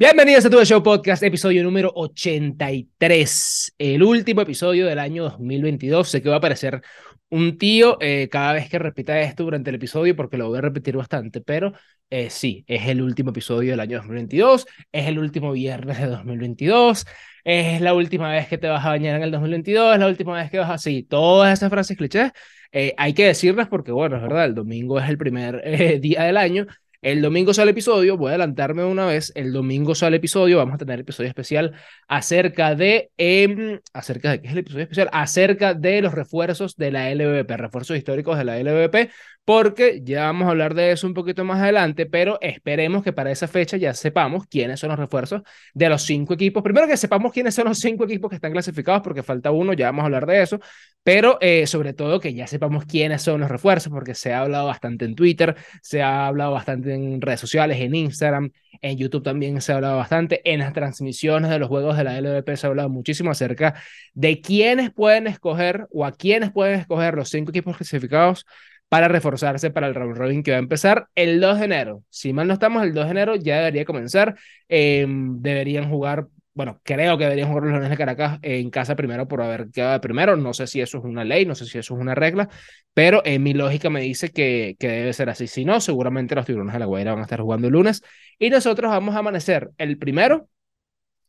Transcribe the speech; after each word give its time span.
Bienvenidos 0.00 0.46
a 0.46 0.48
Tu 0.48 0.64
Show 0.64 0.82
Podcast, 0.82 1.22
episodio 1.24 1.62
número 1.62 1.92
83, 1.94 3.74
el 3.76 4.02
último 4.02 4.40
episodio 4.40 4.86
del 4.86 4.98
año 4.98 5.24
2022. 5.24 6.08
Sé 6.08 6.22
que 6.22 6.30
va 6.30 6.36
a 6.36 6.38
aparecer 6.38 6.80
un 7.28 7.58
tío 7.58 7.98
eh, 8.00 8.30
cada 8.30 8.54
vez 8.54 8.70
que 8.70 8.78
repita 8.78 9.20
esto 9.20 9.44
durante 9.44 9.68
el 9.68 9.76
episodio 9.76 10.16
porque 10.16 10.38
lo 10.38 10.48
voy 10.48 10.56
a 10.56 10.62
repetir 10.62 10.96
bastante, 10.96 11.42
pero 11.42 11.74
eh, 12.08 12.30
sí, 12.30 12.64
es 12.66 12.88
el 12.88 13.02
último 13.02 13.28
episodio 13.28 13.72
del 13.72 13.80
año 13.80 13.98
2022, 13.98 14.66
es 14.90 15.06
el 15.06 15.18
último 15.18 15.52
viernes 15.52 15.98
de 15.98 16.06
2022, 16.06 17.06
es 17.44 17.82
la 17.82 17.92
última 17.92 18.30
vez 18.30 18.48
que 18.48 18.56
te 18.56 18.68
vas 18.68 18.82
a 18.86 18.88
bañar 18.88 19.16
en 19.16 19.24
el 19.24 19.30
2022, 19.30 19.92
es 19.92 20.00
la 20.00 20.06
última 20.06 20.32
vez 20.32 20.50
que 20.50 20.58
vas 20.60 20.70
a... 20.70 20.78
Sí, 20.78 21.02
todas 21.02 21.52
esas 21.52 21.68
frases 21.68 21.98
clichés 21.98 22.32
eh, 22.72 22.94
hay 22.96 23.12
que 23.12 23.26
decirlas 23.26 23.68
porque, 23.68 23.92
bueno, 23.92 24.16
es 24.16 24.22
verdad, 24.22 24.46
el 24.46 24.54
domingo 24.54 24.98
es 24.98 25.10
el 25.10 25.18
primer 25.18 25.60
día 26.00 26.22
del 26.22 26.38
año 26.38 26.66
el 27.02 27.22
domingo 27.22 27.54
sale 27.54 27.70
episodio, 27.70 28.16
voy 28.16 28.28
a 28.28 28.30
adelantarme 28.32 28.84
una 28.84 29.06
vez, 29.06 29.32
el 29.34 29.52
domingo 29.52 29.94
sale 29.94 30.18
episodio, 30.18 30.58
vamos 30.58 30.74
a 30.74 30.78
tener 30.78 31.00
episodio 31.00 31.28
especial 31.28 31.72
acerca 32.08 32.74
de, 32.74 33.10
eh, 33.16 33.80
acerca 33.94 34.32
de, 34.32 34.42
¿qué 34.42 34.48
es 34.48 34.52
el 34.52 34.58
episodio 34.58 34.82
especial? 34.82 35.08
Acerca 35.12 35.72
de 35.74 36.02
los 36.02 36.12
refuerzos 36.12 36.76
de 36.76 36.90
la 36.90 37.10
LVP, 37.10 37.56
refuerzos 37.56 37.96
históricos 37.96 38.36
de 38.36 38.44
la 38.44 38.58
LVP, 38.58 39.10
porque 39.44 40.00
ya 40.04 40.26
vamos 40.26 40.46
a 40.46 40.50
hablar 40.50 40.74
de 40.74 40.92
eso 40.92 41.06
un 41.06 41.14
poquito 41.14 41.44
más 41.44 41.60
adelante, 41.60 42.06
pero 42.06 42.38
esperemos 42.40 43.02
que 43.02 43.12
para 43.12 43.32
esa 43.32 43.48
fecha 43.48 43.76
ya 43.76 43.94
sepamos 43.94 44.46
quiénes 44.46 44.78
son 44.78 44.90
los 44.90 44.98
refuerzos 44.98 45.42
de 45.74 45.88
los 45.88 46.02
cinco 46.02 46.34
equipos. 46.34 46.62
Primero 46.62 46.86
que 46.86 46.96
sepamos 46.96 47.32
quiénes 47.32 47.54
son 47.54 47.66
los 47.66 47.78
cinco 47.78 48.04
equipos 48.04 48.30
que 48.30 48.36
están 48.36 48.52
clasificados, 48.52 49.02
porque 49.02 49.22
falta 49.22 49.50
uno, 49.50 49.72
ya 49.72 49.86
vamos 49.86 50.02
a 50.02 50.06
hablar 50.06 50.26
de 50.26 50.42
eso, 50.42 50.60
pero 51.02 51.38
eh, 51.40 51.66
sobre 51.66 51.94
todo 51.94 52.20
que 52.20 52.34
ya 52.34 52.46
sepamos 52.46 52.84
quiénes 52.84 53.22
son 53.22 53.40
los 53.40 53.50
refuerzos, 53.50 53.92
porque 53.92 54.14
se 54.14 54.32
ha 54.32 54.40
hablado 54.40 54.66
bastante 54.66 55.04
en 55.04 55.14
Twitter, 55.16 55.56
se 55.82 56.02
ha 56.02 56.26
hablado 56.26 56.52
bastante 56.52 56.94
en 56.94 57.20
redes 57.20 57.40
sociales, 57.40 57.80
en 57.80 57.94
Instagram, 57.94 58.50
en 58.82 58.98
YouTube 58.98 59.22
también 59.24 59.60
se 59.60 59.72
ha 59.72 59.76
hablado 59.76 59.96
bastante, 59.96 60.42
en 60.44 60.60
las 60.60 60.72
transmisiones 60.72 61.50
de 61.50 61.58
los 61.58 61.68
juegos 61.68 61.96
de 61.96 62.04
la 62.04 62.18
LVP 62.18 62.56
se 62.56 62.66
ha 62.66 62.70
hablado 62.70 62.88
muchísimo 62.88 63.30
acerca 63.30 63.74
de 64.14 64.40
quiénes 64.40 64.92
pueden 64.92 65.26
escoger 65.26 65.86
o 65.90 66.04
a 66.04 66.12
quiénes 66.12 66.52
pueden 66.52 66.78
escoger 66.78 67.14
los 67.14 67.30
cinco 67.30 67.50
equipos 67.50 67.76
clasificados 67.76 68.46
para 68.90 69.06
reforzarse 69.06 69.70
para 69.70 69.86
el 69.86 69.94
round 69.94 70.16
robin 70.16 70.42
que 70.42 70.50
va 70.50 70.56
a 70.56 70.60
empezar 70.60 71.08
el 71.14 71.40
2 71.40 71.60
de 71.60 71.64
enero. 71.64 72.04
Si 72.10 72.32
mal 72.32 72.48
no 72.48 72.54
estamos, 72.54 72.82
el 72.82 72.92
2 72.92 73.04
de 73.04 73.10
enero 73.12 73.36
ya 73.36 73.58
debería 73.58 73.84
comenzar. 73.84 74.34
Em, 74.68 75.40
deberían 75.40 75.88
jugar, 75.88 76.26
bueno, 76.54 76.80
creo 76.82 77.16
que 77.16 77.22
deberían 77.22 77.46
jugar 77.48 77.62
los 77.62 77.72
Leones 77.72 77.90
de 77.90 77.96
Caracas 77.96 78.40
en 78.42 78.68
casa 78.68 78.96
primero 78.96 79.28
por 79.28 79.42
haber 79.42 79.70
quedado 79.70 80.00
primero. 80.00 80.36
No 80.36 80.52
sé 80.54 80.66
si 80.66 80.80
eso 80.80 80.98
es 80.98 81.04
una 81.04 81.24
ley, 81.24 81.46
no 81.46 81.54
sé 81.54 81.66
si 81.66 81.78
eso 81.78 81.94
es 81.94 82.00
una 82.00 82.16
regla, 82.16 82.48
pero 82.92 83.22
en 83.24 83.44
mi 83.44 83.54
lógica 83.54 83.90
me 83.90 84.00
dice 84.00 84.30
que, 84.30 84.74
que 84.76 84.88
debe 84.88 85.12
ser 85.12 85.30
así. 85.30 85.46
Si 85.46 85.64
no, 85.64 85.80
seguramente 85.80 86.34
los 86.34 86.44
tiburones 86.44 86.72
de 86.72 86.80
la 86.80 86.86
Guaira 86.86 87.12
van 87.12 87.20
a 87.20 87.24
estar 87.24 87.40
jugando 87.40 87.68
el 87.68 87.74
lunes 87.74 88.02
y 88.40 88.50
nosotros 88.50 88.90
vamos 88.90 89.14
a 89.14 89.20
amanecer 89.20 89.70
el 89.78 89.98
primero, 89.98 90.48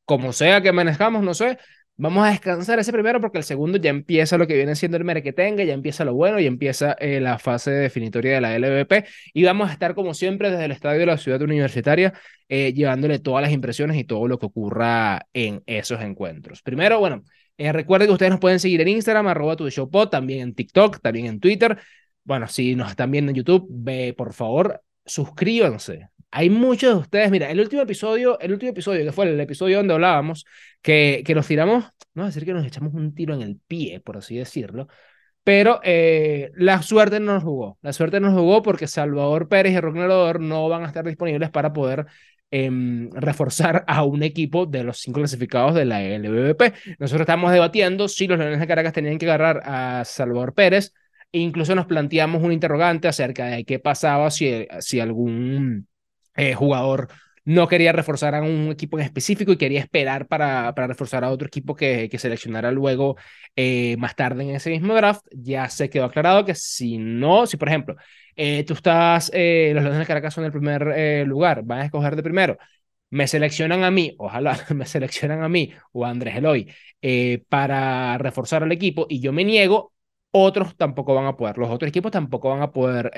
como 0.05 0.33
sea 0.33 0.61
que 0.61 0.71
manejamos, 0.71 1.21
no 1.21 1.35
sé, 1.35 1.59
Vamos 2.01 2.25
a 2.25 2.31
descansar 2.31 2.79
ese 2.79 2.91
primero 2.91 3.21
porque 3.21 3.37
el 3.37 3.43
segundo 3.43 3.77
ya 3.77 3.91
empieza 3.91 4.35
lo 4.35 4.47
que 4.47 4.55
viene 4.55 4.75
siendo 4.75 4.97
el 4.97 5.03
merequetengue, 5.03 5.67
ya 5.67 5.75
empieza 5.75 6.03
lo 6.03 6.15
bueno 6.15 6.39
y 6.39 6.47
empieza 6.47 6.93
eh, 6.93 7.19
la 7.19 7.37
fase 7.37 7.69
definitoria 7.69 8.33
de 8.33 8.41
la 8.41 8.55
LVP. 8.55 9.05
Y 9.35 9.43
vamos 9.43 9.69
a 9.69 9.73
estar, 9.73 9.93
como 9.93 10.15
siempre, 10.15 10.49
desde 10.49 10.65
el 10.65 10.71
estadio 10.71 11.01
de 11.01 11.05
la 11.05 11.19
ciudad 11.19 11.39
universitaria, 11.43 12.11
eh, 12.49 12.73
llevándole 12.73 13.19
todas 13.19 13.43
las 13.43 13.51
impresiones 13.51 13.97
y 13.97 14.03
todo 14.03 14.27
lo 14.27 14.39
que 14.39 14.47
ocurra 14.47 15.27
en 15.31 15.61
esos 15.67 16.01
encuentros. 16.01 16.63
Primero, 16.63 16.97
bueno, 16.97 17.23
eh, 17.59 17.71
recuerden 17.71 18.07
que 18.07 18.13
ustedes 18.13 18.31
nos 18.31 18.39
pueden 18.39 18.59
seguir 18.59 18.81
en 18.81 18.87
Instagram, 18.87 19.27
arroba 19.27 19.55
tu 19.55 19.69
también 20.09 20.39
en 20.41 20.55
TikTok, 20.55 21.01
también 21.01 21.27
en 21.27 21.39
Twitter. 21.39 21.77
Bueno, 22.23 22.47
si 22.47 22.73
nos 22.75 22.89
están 22.89 23.11
viendo 23.11 23.29
en 23.29 23.35
YouTube, 23.35 23.67
ve, 23.69 24.15
por 24.17 24.33
favor, 24.33 24.81
suscríbanse, 25.05 26.09
hay 26.31 26.49
muchos 26.49 26.93
de 26.93 26.99
ustedes, 27.01 27.31
mira, 27.31 27.51
el 27.51 27.59
último 27.59 27.81
episodio, 27.81 28.39
el 28.39 28.53
último 28.53 28.71
episodio 28.71 29.03
que 29.03 29.11
fue 29.11 29.25
el 29.29 29.39
episodio 29.39 29.77
donde 29.77 29.93
hablábamos, 29.93 30.45
que, 30.81 31.23
que 31.25 31.35
nos 31.35 31.47
tiramos, 31.47 31.85
no 32.13 32.23
a 32.23 32.27
decir 32.27 32.45
que 32.45 32.53
nos 32.53 32.65
echamos 32.65 32.93
un 32.93 33.13
tiro 33.13 33.33
en 33.33 33.41
el 33.41 33.57
pie, 33.67 33.99
por 33.99 34.17
así 34.17 34.37
decirlo, 34.37 34.87
pero 35.43 35.79
eh, 35.83 36.51
la 36.55 36.81
suerte 36.81 37.19
no 37.19 37.33
nos 37.33 37.43
jugó. 37.43 37.77
La 37.81 37.93
suerte 37.93 38.19
no 38.19 38.29
nos 38.29 38.39
jugó 38.39 38.61
porque 38.61 38.87
Salvador 38.87 39.49
Pérez 39.49 39.73
y 39.73 39.79
Roque 39.79 39.99
no 40.39 40.69
van 40.69 40.83
a 40.83 40.87
estar 40.87 41.05
disponibles 41.05 41.49
para 41.49 41.73
poder 41.73 42.05
em, 42.51 43.09
reforzar 43.11 43.83
a 43.87 44.03
un 44.03 44.23
equipo 44.23 44.65
de 44.65 44.83
los 44.83 44.99
cinco 44.99 45.19
clasificados 45.19 45.73
de 45.73 45.85
la 45.85 46.03
LVP. 46.03 46.73
Nosotros 46.99 47.21
estamos 47.21 47.51
debatiendo 47.51 48.07
si 48.07 48.27
los 48.27 48.37
Leones 48.37 48.59
de 48.59 48.67
Caracas 48.67 48.93
tenían 48.93 49.17
que 49.17 49.25
agarrar 49.25 49.61
a 49.65 50.05
Salvador 50.05 50.53
Pérez. 50.53 50.93
E 51.31 51.39
incluso 51.39 51.73
nos 51.75 51.85
planteamos 51.85 52.43
un 52.43 52.51
interrogante 52.51 53.07
acerca 53.07 53.45
de 53.47 53.63
qué 53.65 53.79
pasaba 53.79 54.29
si, 54.31 54.67
si 54.79 54.99
algún 54.99 55.87
eh, 56.35 56.53
jugador 56.53 57.09
no 57.43 57.67
quería 57.67 57.91
reforzar 57.91 58.35
a 58.35 58.41
un 58.41 58.69
equipo 58.71 58.99
en 58.99 59.05
específico 59.05 59.51
y 59.51 59.57
quería 59.57 59.79
esperar 59.79 60.27
para, 60.27 60.73
para 60.75 60.87
reforzar 60.87 61.23
a 61.23 61.31
otro 61.31 61.47
equipo 61.47 61.75
que, 61.75 62.07
que 62.09 62.19
seleccionara 62.19 62.71
luego 62.71 63.17
eh, 63.55 63.97
más 63.97 64.15
tarde 64.15 64.43
en 64.43 64.51
ese 64.51 64.69
mismo 64.69 64.93
draft, 64.93 65.25
ya 65.31 65.67
se 65.69 65.89
quedó 65.89 66.05
aclarado 66.05 66.45
que 66.45 66.53
si 66.53 66.97
no, 66.99 67.47
si 67.47 67.57
por 67.57 67.67
ejemplo, 67.67 67.95
eh, 68.35 68.63
tú 68.63 68.73
estás, 68.73 69.29
los 69.29 69.33
Leones 69.83 69.97
de 69.97 70.05
Caracas 70.05 70.35
son 70.35 70.45
el 70.45 70.51
primer 70.51 71.27
lugar, 71.27 71.63
van 71.63 71.79
a 71.79 71.85
escoger 71.85 72.15
de 72.15 72.23
primero, 72.23 72.57
me 73.09 73.27
seleccionan 73.27 73.83
a 73.83 73.91
mí, 73.91 74.13
ojalá 74.19 74.57
me 74.75 74.85
seleccionan 74.85 75.43
a 75.43 75.49
mí 75.49 75.73
o 75.93 76.05
Andrés 76.05 76.35
Eloy 76.35 76.71
para 77.49 78.19
reforzar 78.19 78.63
al 78.63 78.71
equipo 78.71 79.07
y 79.09 79.19
yo 79.19 79.33
me 79.33 79.43
niego, 79.43 79.93
otros 80.29 80.77
tampoco 80.77 81.15
van 81.15 81.25
a 81.25 81.35
poder, 81.35 81.57
los 81.57 81.69
otros 81.71 81.89
equipos 81.89 82.11
tampoco 82.11 82.49
van 82.49 82.61
a 82.61 82.71
poder... 82.71 83.11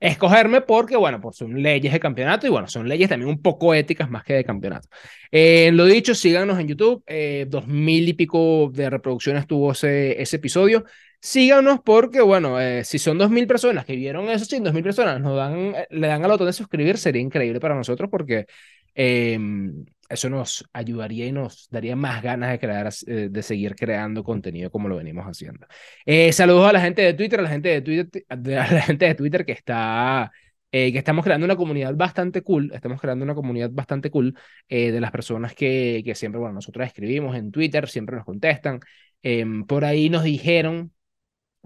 Escogerme 0.00 0.60
porque, 0.60 0.96
bueno, 0.96 1.20
pues 1.20 1.36
son 1.36 1.62
leyes 1.62 1.92
de 1.92 2.00
campeonato 2.00 2.46
y, 2.46 2.50
bueno, 2.50 2.68
son 2.68 2.88
leyes 2.88 3.08
también 3.08 3.30
un 3.30 3.40
poco 3.40 3.74
éticas 3.74 4.10
más 4.10 4.24
que 4.24 4.34
de 4.34 4.44
campeonato. 4.44 4.88
Eh, 5.30 5.70
lo 5.72 5.86
dicho, 5.86 6.14
síganos 6.14 6.58
en 6.58 6.68
YouTube, 6.68 7.02
eh, 7.06 7.46
dos 7.48 7.66
mil 7.66 8.08
y 8.08 8.12
pico 8.12 8.70
de 8.72 8.90
reproducciones 8.90 9.46
tuvo 9.46 9.72
ese, 9.72 10.20
ese 10.20 10.36
episodio. 10.36 10.84
Síganos 11.20 11.80
porque, 11.84 12.20
bueno, 12.20 12.60
eh, 12.60 12.84
si 12.84 12.98
son 12.98 13.18
dos 13.18 13.30
mil 13.30 13.46
personas 13.46 13.84
que 13.84 13.96
vieron 13.96 14.28
eso, 14.28 14.44
si 14.44 14.60
dos 14.60 14.74
mil 14.74 14.82
personas 14.82 15.20
nos 15.20 15.36
dan, 15.36 15.74
le 15.90 16.06
dan 16.06 16.24
al 16.24 16.30
botón 16.30 16.46
de 16.46 16.52
suscribir, 16.52 16.98
sería 16.98 17.22
increíble 17.22 17.58
para 17.58 17.74
nosotros 17.74 18.10
porque 18.10 18.46
em, 18.94 19.84
eso 20.08 20.30
nos 20.30 20.64
ayudaría 20.72 21.26
y 21.26 21.32
nos 21.32 21.68
daría 21.70 21.96
más 21.96 22.22
ganas 22.22 22.50
de 22.50 22.58
crear, 22.58 22.88
eh, 23.06 23.28
de 23.30 23.42
seguir 23.42 23.74
creando 23.74 24.24
contenido 24.24 24.70
como 24.70 24.88
lo 24.88 24.96
venimos 24.96 25.24
haciendo. 25.26 25.66
Eh, 26.04 26.32
saludos 26.32 26.68
a 26.68 26.72
la 26.72 26.80
gente 26.80 27.02
de 27.02 27.14
Twitter, 27.14 27.40
a 27.40 27.42
la 27.42 27.48
gente 27.48 27.68
de 27.68 27.80
Twitter, 27.82 28.24
a 28.28 28.36
la 28.36 28.64
gente 28.82 29.06
de 29.06 29.14
Twitter 29.14 29.44
que 29.44 29.52
está, 29.52 30.30
eh, 30.72 30.92
que 30.92 30.98
estamos 30.98 31.24
creando 31.24 31.44
una 31.44 31.56
comunidad 31.56 31.94
bastante 31.94 32.42
cool, 32.42 32.70
estamos 32.74 33.00
creando 33.00 33.24
una 33.24 33.34
comunidad 33.34 33.70
bastante 33.72 34.10
cool 34.10 34.34
de 34.68 35.00
las 35.00 35.10
personas 35.10 35.54
que, 35.54 36.02
que 36.04 36.14
siempre, 36.14 36.40
bueno, 36.40 36.54
nosotros 36.54 36.86
escribimos 36.86 37.36
en 37.36 37.50
Twitter, 37.50 37.88
siempre 37.88 38.16
nos 38.16 38.24
contestan. 38.24 38.80
Em, 39.22 39.64
por 39.64 39.84
ahí 39.84 40.08
nos 40.10 40.24
dijeron 40.24 40.92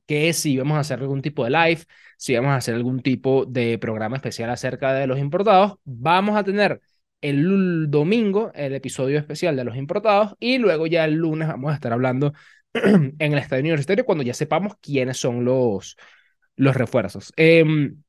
que 0.07 0.33
si 0.33 0.55
íbamos 0.55 0.77
a 0.77 0.81
hacer 0.81 1.01
algún 1.01 1.23
tipo 1.23 1.45
de 1.45 1.51
live, 1.51 1.83
si 2.17 2.33
íbamos 2.33 2.53
a 2.53 2.57
hacer 2.57 2.75
algún 2.75 3.01
tipo 3.03 3.45
de 3.47 3.79
programa 3.79 4.17
especial 4.17 4.51
acerca 4.51 4.93
de 4.93 5.07
los 5.07 5.19
importados, 5.19 5.79
vamos 5.85 6.37
a 6.37 6.45
tener 6.45 6.81
el 7.21 7.91
domingo 7.91 8.51
el 8.55 8.75
episodio 8.75 9.19
especial 9.19 9.57
de 9.57 9.65
los 9.65 9.77
importados 9.77 10.35
y 10.39 10.59
luego 10.59 10.87
ya 10.87 11.05
el 11.05 11.15
lunes 11.15 11.49
vamos 11.49 11.73
a 11.73 11.75
estar 11.75 11.93
hablando 11.93 12.33
en 12.73 13.15
el 13.19 13.39
estadio 13.39 13.61
universitario 13.61 14.05
cuando 14.05 14.25
ya 14.25 14.35
sepamos 14.35 14.75
quiénes 14.81 15.19
son 15.19 15.45
los, 15.45 15.97
los 16.57 16.77
refuerzos. 16.77 17.33
Em, 17.37 18.03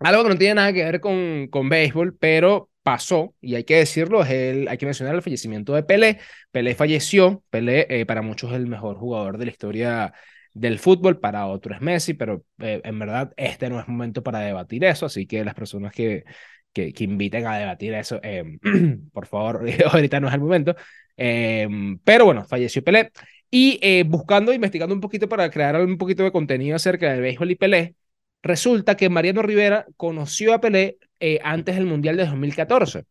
algo 0.00 0.22
que 0.24 0.28
no 0.30 0.38
tiene 0.38 0.54
nada 0.54 0.72
que 0.72 0.84
ver 0.84 1.00
con, 1.00 1.48
con 1.48 1.68
béisbol, 1.68 2.16
pero 2.18 2.70
pasó, 2.82 3.34
y 3.40 3.54
hay 3.54 3.64
que 3.64 3.76
decirlo, 3.76 4.22
es 4.22 4.30
el, 4.30 4.68
hay 4.68 4.78
que 4.78 4.86
mencionar 4.86 5.14
el 5.14 5.22
fallecimiento 5.22 5.74
de 5.74 5.82
Pelé. 5.84 6.18
Pelé 6.50 6.74
falleció, 6.74 7.44
Pelé 7.50 7.86
eh, 7.88 8.06
para 8.06 8.22
muchos 8.22 8.50
es 8.50 8.56
el 8.56 8.66
mejor 8.66 8.96
jugador 8.96 9.38
de 9.38 9.46
la 9.46 9.50
historia 9.52 10.12
del 10.54 10.78
fútbol, 10.78 11.18
para 11.18 11.46
otros 11.46 11.76
es 11.76 11.82
Messi, 11.82 12.14
pero 12.14 12.44
eh, 12.58 12.80
en 12.84 12.98
verdad 12.98 13.32
este 13.36 13.70
no 13.70 13.80
es 13.80 13.88
momento 13.88 14.22
para 14.22 14.40
debatir 14.40 14.84
eso, 14.84 15.06
así 15.06 15.26
que 15.26 15.44
las 15.44 15.54
personas 15.54 15.92
que, 15.92 16.24
que, 16.72 16.92
que 16.92 17.04
inviten 17.04 17.46
a 17.46 17.58
debatir 17.58 17.94
eso. 17.94 18.20
Em, 18.22 18.58
por 19.12 19.26
favor, 19.26 19.64
ahorita 19.92 20.20
no 20.20 20.28
es 20.28 20.34
el 20.34 20.40
momento. 20.40 20.74
Em, 21.16 21.98
pero 22.04 22.24
bueno, 22.24 22.44
falleció 22.44 22.82
Pelé. 22.82 23.12
Y 23.50 23.78
eh, 23.82 24.04
buscando, 24.06 24.52
investigando 24.52 24.94
un 24.94 25.00
poquito 25.00 25.28
para 25.28 25.50
crear 25.50 25.80
un 25.80 25.98
poquito 25.98 26.22
de 26.22 26.32
contenido 26.32 26.76
acerca 26.76 27.12
de 27.12 27.20
béisbol 27.20 27.50
y 27.50 27.56
Pelé, 27.56 27.96
resulta 28.42 28.96
que 28.96 29.10
Mariano 29.10 29.42
Rivera 29.42 29.86
conoció 29.96 30.54
a 30.54 30.60
Pelé 30.60 30.98
eh, 31.20 31.38
antes 31.44 31.76
del 31.76 31.86
Mundial 31.86 32.16
de 32.16 32.26
2014, 32.26 33.04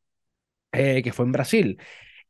eh, 0.74 1.02
que 1.04 1.14
fue 1.14 1.26
en 1.26 1.32
Brasil. 1.32 1.78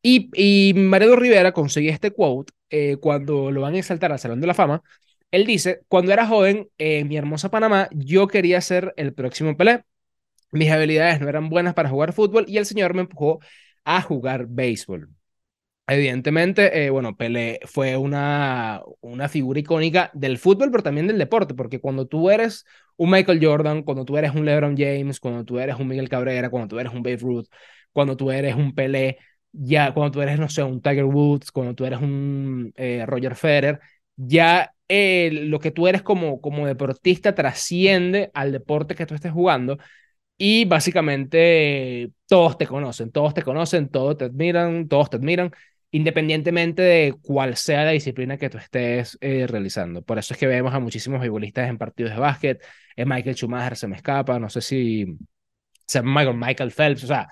Y, 0.01 0.29
y 0.35 0.73
Mariano 0.75 1.15
Rivera 1.15 1.51
consiguió 1.53 1.91
este 1.91 2.11
quote 2.11 2.53
cuando 3.01 3.51
lo 3.51 3.61
van 3.61 3.75
a 3.75 3.79
exaltar 3.79 4.11
al 4.13 4.19
Salón 4.19 4.39
de 4.41 4.47
la 4.47 4.53
Fama. 4.53 4.81
Él 5.29 5.45
dice, 5.45 5.81
cuando 5.89 6.13
era 6.13 6.25
joven, 6.25 6.69
en 6.77 7.07
mi 7.09 7.17
hermosa 7.17 7.51
Panamá, 7.51 7.89
yo 7.91 8.27
quería 8.27 8.61
ser 8.61 8.93
el 8.97 9.13
próximo 9.13 9.57
Pelé 9.57 9.83
mis 10.51 10.71
habilidades 10.71 11.19
no 11.21 11.29
eran 11.29 11.49
buenas 11.49 11.73
para 11.73 11.89
jugar 11.89 12.13
fútbol 12.13 12.45
y 12.47 12.57
el 12.57 12.65
señor 12.65 12.93
me 12.93 13.01
empujó 13.01 13.39
a 13.85 14.01
jugar 14.01 14.47
béisbol. 14.47 15.09
Evidentemente, 15.87 16.85
eh, 16.85 16.89
bueno, 16.89 17.17
Pelé 17.17 17.59
fue 17.65 17.97
una, 17.97 18.81
una 19.01 19.27
figura 19.27 19.59
icónica 19.59 20.09
del 20.13 20.37
fútbol, 20.37 20.71
pero 20.71 20.83
también 20.83 21.07
del 21.07 21.17
deporte, 21.17 21.53
porque 21.53 21.81
cuando 21.81 22.07
tú 22.07 22.29
eres 22.29 22.65
un 22.95 23.09
Michael 23.11 23.43
Jordan, 23.45 23.83
cuando 23.83 24.05
tú 24.05 24.17
eres 24.17 24.33
un 24.33 24.45
LeBron 24.45 24.77
James, 24.77 25.19
cuando 25.19 25.43
tú 25.43 25.59
eres 25.59 25.75
un 25.77 25.87
Miguel 25.89 26.07
Cabrera, 26.07 26.49
cuando 26.49 26.69
tú 26.69 26.79
eres 26.79 26.93
un 26.93 27.03
Babe 27.03 27.17
Ruth, 27.17 27.47
cuando 27.91 28.15
tú 28.15 28.31
eres 28.31 28.55
un 28.55 28.73
Pelé, 28.73 29.17
ya 29.51 29.93
cuando 29.93 30.11
tú 30.11 30.21
eres, 30.21 30.39
no 30.39 30.47
sé, 30.47 30.63
un 30.63 30.81
Tiger 30.81 31.03
Woods, 31.05 31.51
cuando 31.51 31.75
tú 31.75 31.85
eres 31.85 31.99
un 31.99 32.71
eh, 32.77 33.05
Roger 33.05 33.35
Federer, 33.35 33.79
ya 34.15 34.73
eh, 34.87 35.29
lo 35.31 35.59
que 35.59 35.71
tú 35.71 35.87
eres 35.87 36.03
como, 36.03 36.39
como 36.39 36.67
deportista 36.67 37.35
trasciende 37.35 38.31
al 38.33 38.53
deporte 38.53 38.95
que 38.95 39.05
tú 39.05 39.13
estés 39.15 39.31
jugando 39.33 39.77
y 40.37 40.65
básicamente 40.65 42.11
todos 42.27 42.57
te 42.57 42.67
conocen, 42.67 43.11
todos 43.11 43.33
te 43.33 43.43
conocen, 43.43 43.89
todos 43.89 44.17
te 44.17 44.25
admiran, 44.25 44.87
todos 44.87 45.09
te 45.09 45.17
admiran, 45.17 45.51
independientemente 45.91 46.81
de 46.81 47.13
cuál 47.21 47.57
sea 47.57 47.85
la 47.85 47.91
disciplina 47.91 48.37
que 48.37 48.49
tú 48.49 48.57
estés 48.57 49.17
eh, 49.21 49.45
realizando. 49.47 50.01
Por 50.01 50.17
eso 50.17 50.33
es 50.33 50.39
que 50.39 50.47
vemos 50.47 50.73
a 50.73 50.79
muchísimos 50.79 51.21
futbolistas 51.21 51.69
en 51.69 51.77
partidos 51.77 52.13
de 52.13 52.19
básquet, 52.19 52.63
Michael 52.97 53.35
Schumacher 53.35 53.77
se 53.77 53.87
me 53.87 53.95
escapa, 53.95 54.39
no 54.39 54.49
sé 54.49 54.61
si 54.61 55.17
se 55.87 56.01
Michael, 56.01 56.37
Michael 56.37 56.71
Phelps, 56.71 57.03
o 57.03 57.07
sea, 57.07 57.27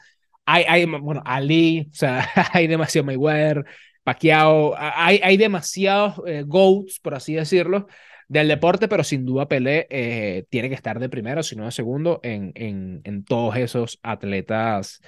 hay, 0.46 0.64
hay, 0.68 0.86
bueno, 0.86 1.22
Ali, 1.26 1.88
o 1.92 1.96
sea, 1.96 2.28
hay 2.54 2.68
demasiado 2.68 3.06
Mayweather, 3.06 3.66
Pacquiao, 4.04 4.76
hay, 4.78 5.20
hay 5.24 5.38
demasiados 5.38 6.22
eh, 6.26 6.44
GOATs, 6.46 7.00
por 7.00 7.16
así 7.16 7.36
decirlo, 7.36 7.88
del 8.30 8.48
deporte, 8.48 8.88
pero 8.88 9.04
sin 9.04 9.26
duda 9.26 9.50
Pelé 9.50 9.88
eh, 9.90 10.46
tiene 10.50 10.70
que 10.70 10.76
estar 10.76 11.00
de 11.00 11.10
primero, 11.10 11.44
si 11.44 11.58
no 11.58 11.66
de 11.66 11.72
segundo, 11.72 12.22
en, 12.24 12.54
en, 12.56 13.02
en 13.04 13.26
todos 13.26 13.58
esos 13.58 14.00
atletas 14.04 15.02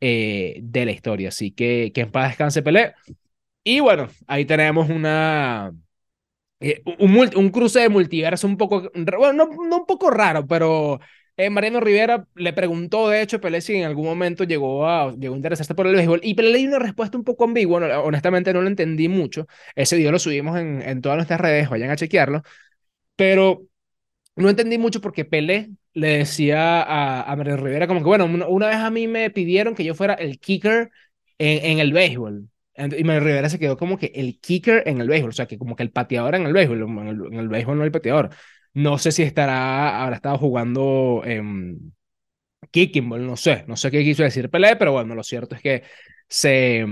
eh, 0.00 0.58
de 0.62 0.84
la 0.84 0.92
historia. 0.92 1.28
Así 1.28 1.52
que 1.52 1.92
que 1.94 2.02
en 2.02 2.12
paz 2.12 2.28
descanse 2.30 2.62
Pelé. 2.62 2.94
Y 3.64 3.80
bueno, 3.80 4.08
ahí 4.26 4.44
tenemos 4.44 4.90
una... 4.90 5.72
un, 6.98 7.30
un, 7.36 7.50
cruce 7.50 7.80
de 7.80 7.88
multiverso 7.88 8.46
un 8.46 8.56
poco, 8.56 8.90
bueno, 8.94 9.32
no, 9.32 9.46
no 9.68 9.76
un 9.78 9.86
poco 9.86 10.10
raro, 10.10 10.46
pero 10.46 11.00
eh, 11.36 11.50
Mariano 11.50 11.80
Rivera 11.80 12.26
le 12.34 12.52
preguntó, 12.52 13.08
de 13.08 13.22
hecho, 13.22 13.40
Pelé 13.40 13.60
si 13.60 13.74
en 13.76 13.84
algún 13.84 14.06
momento 14.06 14.44
llegó 14.44 14.86
a, 14.88 15.14
llegó 15.16 15.34
a 15.34 15.36
interesarse 15.36 15.74
por 15.74 15.86
el 15.86 15.94
béisbol. 15.94 16.20
Y 16.22 16.34
Pelé 16.34 16.50
le 16.50 16.58
dio 16.58 16.68
una 16.68 16.78
respuesta 16.78 17.18
un 17.18 17.24
poco 17.24 17.44
ambigua. 17.44 18.00
honestamente, 18.00 18.52
no 18.52 18.62
lo 18.62 18.68
entendí 18.68 19.08
mucho. 19.08 19.46
Ese 19.74 19.96
video 19.96 20.12
lo 20.12 20.18
subimos 20.18 20.58
en, 20.58 20.82
en 20.82 21.02
todas 21.02 21.16
nuestras 21.16 21.40
redes, 21.40 21.68
vayan 21.68 21.90
a 21.90 21.96
chequearlo. 21.96 22.42
Pero 23.16 23.66
no 24.36 24.50
entendí 24.50 24.78
mucho 24.78 25.00
porque 25.00 25.24
Pelé 25.24 25.70
le 25.94 26.18
decía 26.18 26.82
a, 26.82 27.22
a 27.30 27.36
Mariano 27.36 27.62
Rivera 27.62 27.86
como 27.86 28.00
que, 28.00 28.06
bueno, 28.06 28.26
una, 28.26 28.68
vez 28.68 28.76
a 28.76 28.90
mí 28.90 29.08
me 29.08 29.30
pidieron 29.30 29.74
que 29.74 29.84
yo 29.84 29.94
fuera 29.94 30.14
el 30.14 30.38
kicker 30.38 30.90
en, 31.38 31.64
en 31.72 31.78
el 31.80 31.92
béisbol. 31.92 32.48
Y 32.76 33.04
Mariano 33.04 33.26
Rivera 33.26 33.48
se 33.48 33.58
quedó 33.58 33.78
como 33.78 33.98
que 33.98 34.12
el 34.14 34.38
kicker 34.38 34.82
en 34.86 35.00
el 35.00 35.08
béisbol, 35.08 35.30
o 35.30 35.32
sea, 35.32 35.46
que 35.46 35.58
como 35.58 35.76
que 35.76 35.82
el 35.82 35.90
pateador 35.90 36.34
en 36.34 36.46
el 36.46 36.52
béisbol, 36.52 36.82
en 36.82 37.08
el, 37.08 37.26
en 37.32 37.38
el 37.38 37.48
béisbol 37.48 37.78
no 37.78 37.84
el 37.84 37.92
pateador. 37.92 38.30
No 38.76 38.98
sé 38.98 39.10
si 39.10 39.22
estará, 39.22 40.02
habrá 40.02 40.16
estado 40.16 40.36
jugando 40.36 41.22
en 41.24 41.94
Kicking 42.70 43.08
Ball, 43.08 43.26
no 43.26 43.36
sé, 43.36 43.64
no 43.66 43.74
sé 43.76 43.90
qué 43.90 44.04
quiso 44.04 44.22
decir 44.22 44.50
Pelé, 44.50 44.76
pero 44.76 44.92
bueno, 44.92 45.14
lo 45.14 45.22
cierto 45.22 45.56
es 45.56 45.62
que 45.62 45.82
se 46.28 46.84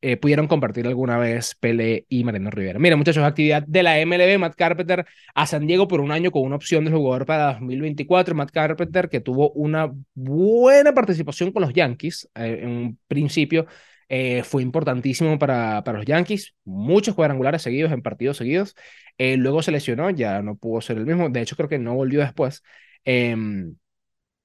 eh, 0.00 0.16
pudieron 0.16 0.48
compartir 0.48 0.88
alguna 0.88 1.18
vez 1.18 1.54
Pelé 1.60 2.04
y 2.08 2.24
Mariano 2.24 2.50
Rivera. 2.50 2.80
Mira, 2.80 2.96
muchachos, 2.96 3.22
actividad 3.22 3.62
de 3.64 3.82
la 3.84 4.00
MLB, 4.00 4.38
Matt 4.40 4.56
Carpenter 4.56 5.06
a 5.32 5.46
San 5.46 5.68
Diego 5.68 5.86
por 5.86 6.00
un 6.00 6.10
año 6.10 6.32
con 6.32 6.42
una 6.42 6.56
opción 6.56 6.84
de 6.84 6.90
jugador 6.90 7.26
para 7.26 7.52
2024. 7.52 8.34
Matt 8.34 8.50
Carpenter 8.50 9.08
que 9.08 9.20
tuvo 9.20 9.52
una 9.52 9.92
buena 10.14 10.92
participación 10.94 11.52
con 11.52 11.62
los 11.62 11.72
Yankees 11.72 12.28
eh, 12.34 12.60
en 12.62 12.68
un 12.70 12.98
principio. 13.06 13.66
Eh, 14.12 14.42
fue 14.42 14.62
importantísimo 14.62 15.38
para, 15.38 15.84
para 15.84 15.98
los 15.98 16.06
Yankees, 16.06 16.54
muchos 16.64 17.14
cuadrangulares 17.14 17.62
seguidos 17.62 17.92
en 17.92 18.02
partidos 18.02 18.36
seguidos. 18.38 18.74
Eh, 19.18 19.36
luego 19.36 19.62
se 19.62 19.70
lesionó, 19.72 20.10
ya 20.10 20.42
no 20.42 20.56
pudo 20.56 20.80
ser 20.80 20.98
el 20.98 21.06
mismo. 21.06 21.28
De 21.30 21.40
hecho, 21.40 21.56
creo 21.56 21.68
que 21.68 21.78
no 21.78 21.94
volvió 21.94 22.20
después. 22.20 22.62
Eh, 23.04 23.36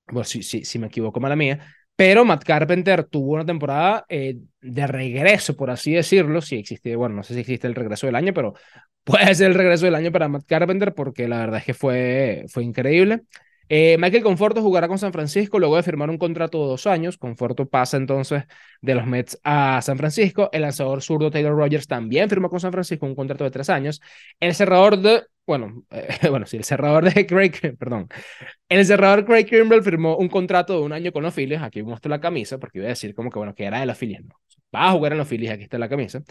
bueno, 0.08 0.24
si, 0.24 0.44
si, 0.44 0.64
si 0.66 0.80
me 0.80 0.88
equivoco, 0.88 1.20
mala 1.20 1.36
mía. 1.36 1.60
Pero 1.96 2.26
Matt 2.26 2.44
Carpenter 2.44 3.06
tuvo 3.06 3.34
una 3.36 3.46
temporada 3.46 4.06
eh, 4.10 4.38
de 4.62 4.88
regreso, 4.88 5.56
por 5.56 5.72
así 5.72 5.94
decirlo. 5.94 6.42
Si 6.42 6.58
existe, 6.58 6.96
bueno, 6.96 7.16
no 7.16 7.24
sé 7.24 7.34
si 7.34 7.40
existe 7.40 7.68
el 7.68 7.76
regreso 7.76 8.06
del 8.06 8.16
año, 8.16 8.34
pero 8.34 8.54
puede 9.04 9.34
ser 9.36 9.48
el 9.48 9.56
regreso 9.56 9.86
del 9.86 9.96
año 9.96 10.12
para 10.12 10.28
Matt 10.28 10.46
Carpenter 10.46 10.94
porque 10.94 11.28
la 11.28 11.40
verdad 11.40 11.60
es 11.60 11.66
que 11.66 11.74
fue, 11.74 12.46
fue 12.50 12.64
increíble. 12.64 13.22
Eh, 13.68 13.98
Michael 13.98 14.24
Conforto 14.24 14.62
jugará 14.62 14.88
con 14.88 15.00
San 15.00 15.12
Francisco 15.12 15.58
luego 15.58 15.76
de 15.76 15.84
firmar 15.84 16.10
un 16.10 16.18
contrato 16.18 16.62
de 16.62 16.68
dos 16.68 16.86
años. 16.88 17.18
Conforto 17.18 17.68
pasa 17.68 17.98
entonces 17.98 18.44
de 18.82 18.96
los 18.96 19.06
Mets 19.08 19.40
a 19.44 19.82
San 19.82 19.98
Francisco. 19.98 20.50
El 20.52 20.62
lanzador 20.62 21.02
zurdo 21.02 21.32
Taylor 21.32 21.56
Rogers 21.56 21.88
también 21.88 22.30
firmó 22.30 22.50
con 22.50 22.60
San 22.60 22.72
Francisco 22.72 23.06
un 23.06 23.16
contrato 23.16 23.44
de 23.44 23.52
tres 23.52 23.70
años. 23.70 24.02
El 24.40 24.54
cerrador 24.54 25.00
de, 25.00 25.24
bueno, 25.48 25.84
eh, 25.92 26.08
bueno, 26.30 26.46
sí, 26.46 26.58
el 26.58 26.64
cerrador 26.64 27.12
de 27.12 27.26
Craig, 27.28 27.54
perdón. 27.78 28.08
El 28.70 28.86
cerrador 28.86 29.26
Craig 29.26 29.46
Kimbrell 29.46 29.84
firmó 29.84 30.18
un 30.18 30.30
contrato 30.30 30.74
de 30.74 30.86
un 30.86 30.94
año 30.94 31.12
con 31.12 31.24
los 31.24 31.34
Phillies. 31.34 31.62
Aquí 31.62 31.82
muestro 31.84 32.10
la 32.10 32.22
camisa 32.22 32.60
porque 32.60 32.80
iba 32.80 32.88
a 32.88 32.90
decir 32.90 33.16
como 33.16 33.32
que, 33.32 33.40
bueno, 33.40 33.56
que 33.56 33.66
era 33.66 33.80
de 33.80 33.88
los 33.88 33.98
Phillies. 33.98 34.24
No, 34.24 34.36
va 34.74 34.90
a 34.90 34.92
jugar 34.92 35.14
en 35.14 35.18
los 35.20 35.28
Phillies, 35.28 35.52
aquí 35.52 35.64
está 35.64 35.78
la 35.80 35.90
camisa. 35.90 36.22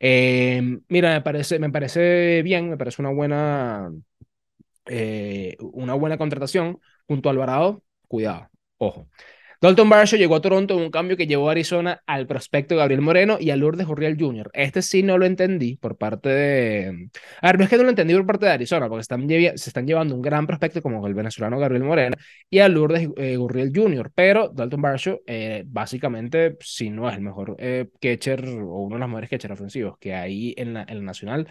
Eh, 0.00 0.62
mira, 0.88 1.12
me 1.12 1.20
parece, 1.20 1.58
me 1.58 1.70
parece 1.70 2.42
bien, 2.42 2.70
me 2.70 2.76
parece 2.78 3.02
una 3.02 3.10
buena 3.10 3.90
eh, 4.90 5.56
una 5.60 5.94
buena 5.94 6.18
contratación 6.18 6.80
junto 7.06 7.28
a 7.28 7.32
Alvarado, 7.32 7.82
cuidado, 8.08 8.50
ojo. 8.78 9.08
Dalton 9.62 9.90
Varsho 9.90 10.16
llegó 10.16 10.36
a 10.36 10.40
Toronto 10.40 10.74
en 10.74 10.80
un 10.80 10.90
cambio 10.90 11.18
que 11.18 11.26
llevó 11.26 11.48
a 11.48 11.52
Arizona 11.52 12.02
al 12.06 12.26
prospecto 12.26 12.76
Gabriel 12.76 13.02
Moreno 13.02 13.36
y 13.38 13.50
a 13.50 13.56
Lourdes 13.56 13.86
Jurriel 13.86 14.16
Jr. 14.18 14.50
Este 14.54 14.80
sí 14.80 15.02
no 15.02 15.18
lo 15.18 15.26
entendí 15.26 15.76
por 15.76 15.98
parte 15.98 16.30
de... 16.30 17.10
A 17.42 17.48
ver, 17.48 17.58
no 17.58 17.64
es 17.64 17.70
que 17.70 17.76
no 17.76 17.82
lo 17.82 17.90
entendí 17.90 18.14
por 18.14 18.24
parte 18.24 18.46
de 18.46 18.52
Arizona, 18.52 18.88
porque 18.88 19.02
están 19.02 19.28
se 19.28 19.52
están 19.54 19.86
llevando 19.86 20.14
un 20.14 20.22
gran 20.22 20.46
prospecto 20.46 20.80
como 20.80 21.06
el 21.06 21.12
venezolano 21.12 21.58
Gabriel 21.58 21.84
Moreno 21.84 22.16
y 22.48 22.60
a 22.60 22.68
Lourdes 22.70 23.10
eh, 23.16 23.36
Gurriel 23.36 23.70
Jr., 23.74 24.10
pero 24.14 24.48
Dalton 24.48 24.80
Varsho 24.80 25.20
eh, 25.26 25.62
básicamente, 25.66 26.56
si 26.60 26.88
no 26.88 27.08
es 27.10 27.16
el 27.16 27.22
mejor 27.22 27.56
eh, 27.58 27.90
catcher 28.00 28.48
o 28.48 28.84
uno 28.84 28.96
de 28.96 29.00
los 29.00 29.08
mejores 29.08 29.28
catchers 29.28 29.52
ofensivos 29.52 29.98
que 29.98 30.14
hay 30.14 30.54
en 30.56 30.72
la, 30.72 30.86
en 30.88 31.04
Nacional, 31.04 31.46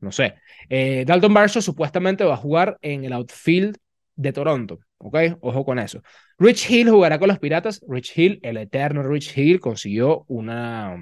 no 0.00 0.12
sé. 0.12 0.34
Eh, 0.68 1.04
Dalton 1.06 1.32
Varsho 1.32 1.62
supuestamente 1.62 2.24
va 2.24 2.34
a 2.34 2.36
jugar 2.36 2.78
en 2.82 3.04
el 3.04 3.12
outfield 3.14 3.78
de 4.16 4.32
Toronto, 4.32 4.78
¿ok? 5.04 5.38
Ojo 5.40 5.64
con 5.64 5.78
eso. 5.78 6.02
Rich 6.38 6.70
Hill 6.70 6.90
jugará 6.90 7.18
con 7.18 7.28
los 7.28 7.38
Piratas. 7.38 7.80
Rich 7.86 8.18
Hill, 8.18 8.40
el 8.42 8.56
eterno 8.56 9.02
Rich 9.02 9.36
Hill, 9.36 9.60
consiguió 9.60 10.24
una, 10.28 10.96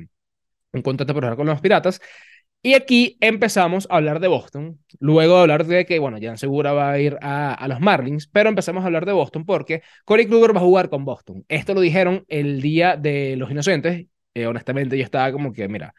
un 0.72 0.82
contrato 0.82 1.14
para 1.14 1.28
jugar 1.28 1.36
con 1.36 1.46
los 1.46 1.60
Piratas. 1.60 2.00
Y 2.64 2.74
aquí 2.74 3.16
empezamos 3.20 3.88
a 3.90 3.96
hablar 3.96 4.20
de 4.20 4.28
Boston, 4.28 4.78
luego 5.00 5.34
de 5.34 5.40
hablar 5.40 5.66
de 5.66 5.84
que, 5.84 5.98
bueno, 5.98 6.18
Jan 6.20 6.38
Segura 6.38 6.72
va 6.72 6.92
a 6.92 6.98
ir 7.00 7.18
a, 7.20 7.66
los 7.68 7.80
Marlins, 7.80 8.28
pero 8.28 8.48
empezamos 8.48 8.84
a 8.84 8.86
hablar 8.86 9.04
de 9.04 9.12
Boston 9.12 9.44
porque 9.44 9.82
Corey 10.04 10.26
Kluber 10.26 10.54
va 10.54 10.60
a 10.60 10.64
jugar 10.64 10.88
con 10.88 11.04
Boston. 11.04 11.44
Esto 11.48 11.74
lo 11.74 11.80
dijeron 11.80 12.24
el 12.28 12.60
día 12.62 12.96
de 12.96 13.34
los 13.36 13.50
inocentes. 13.50 14.06
Eh, 14.34 14.46
honestamente, 14.46 14.96
yo 14.96 15.02
estaba 15.02 15.32
como 15.32 15.52
que, 15.52 15.66
mira, 15.68 15.92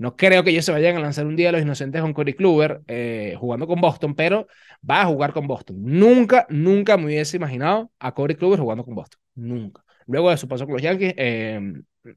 no 0.00 0.16
creo 0.16 0.42
que 0.42 0.48
ellos 0.48 0.64
se 0.64 0.72
vayan 0.72 0.96
a 0.96 1.00
lanzar 1.00 1.26
un 1.26 1.36
día 1.36 1.50
a 1.50 1.52
los 1.52 1.60
inocentes 1.60 2.00
con 2.00 2.14
Corey 2.14 2.32
Kluber 2.32 2.80
eh, 2.86 3.34
jugando 3.38 3.66
con 3.66 3.82
Boston, 3.82 4.14
pero 4.14 4.46
va 4.88 5.02
a 5.02 5.04
jugar 5.04 5.34
con 5.34 5.46
Boston. 5.46 5.76
Nunca, 5.78 6.46
nunca 6.48 6.96
me 6.96 7.04
hubiese 7.04 7.36
imaginado 7.36 7.92
a 7.98 8.14
Corey 8.14 8.34
Kluber 8.34 8.58
jugando 8.60 8.82
con 8.82 8.94
Boston. 8.94 9.20
Nunca. 9.34 9.84
Luego 10.06 10.30
de 10.30 10.38
su 10.38 10.48
paso 10.48 10.64
con 10.64 10.72
los 10.72 10.80
Yankees, 10.80 11.12
eh, 11.18 11.60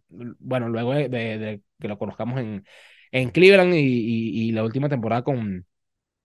bueno, 0.08 0.70
luego 0.70 0.94
de, 0.94 1.62
que 1.78 1.88
lo 1.90 1.98
conozcamos 1.98 2.40
en, 2.40 2.64
en 3.12 3.30
Cleveland 3.32 3.74
y, 3.76 4.54
la 4.54 4.64
última 4.64 4.88
temporada 4.88 5.24
con, 5.24 5.66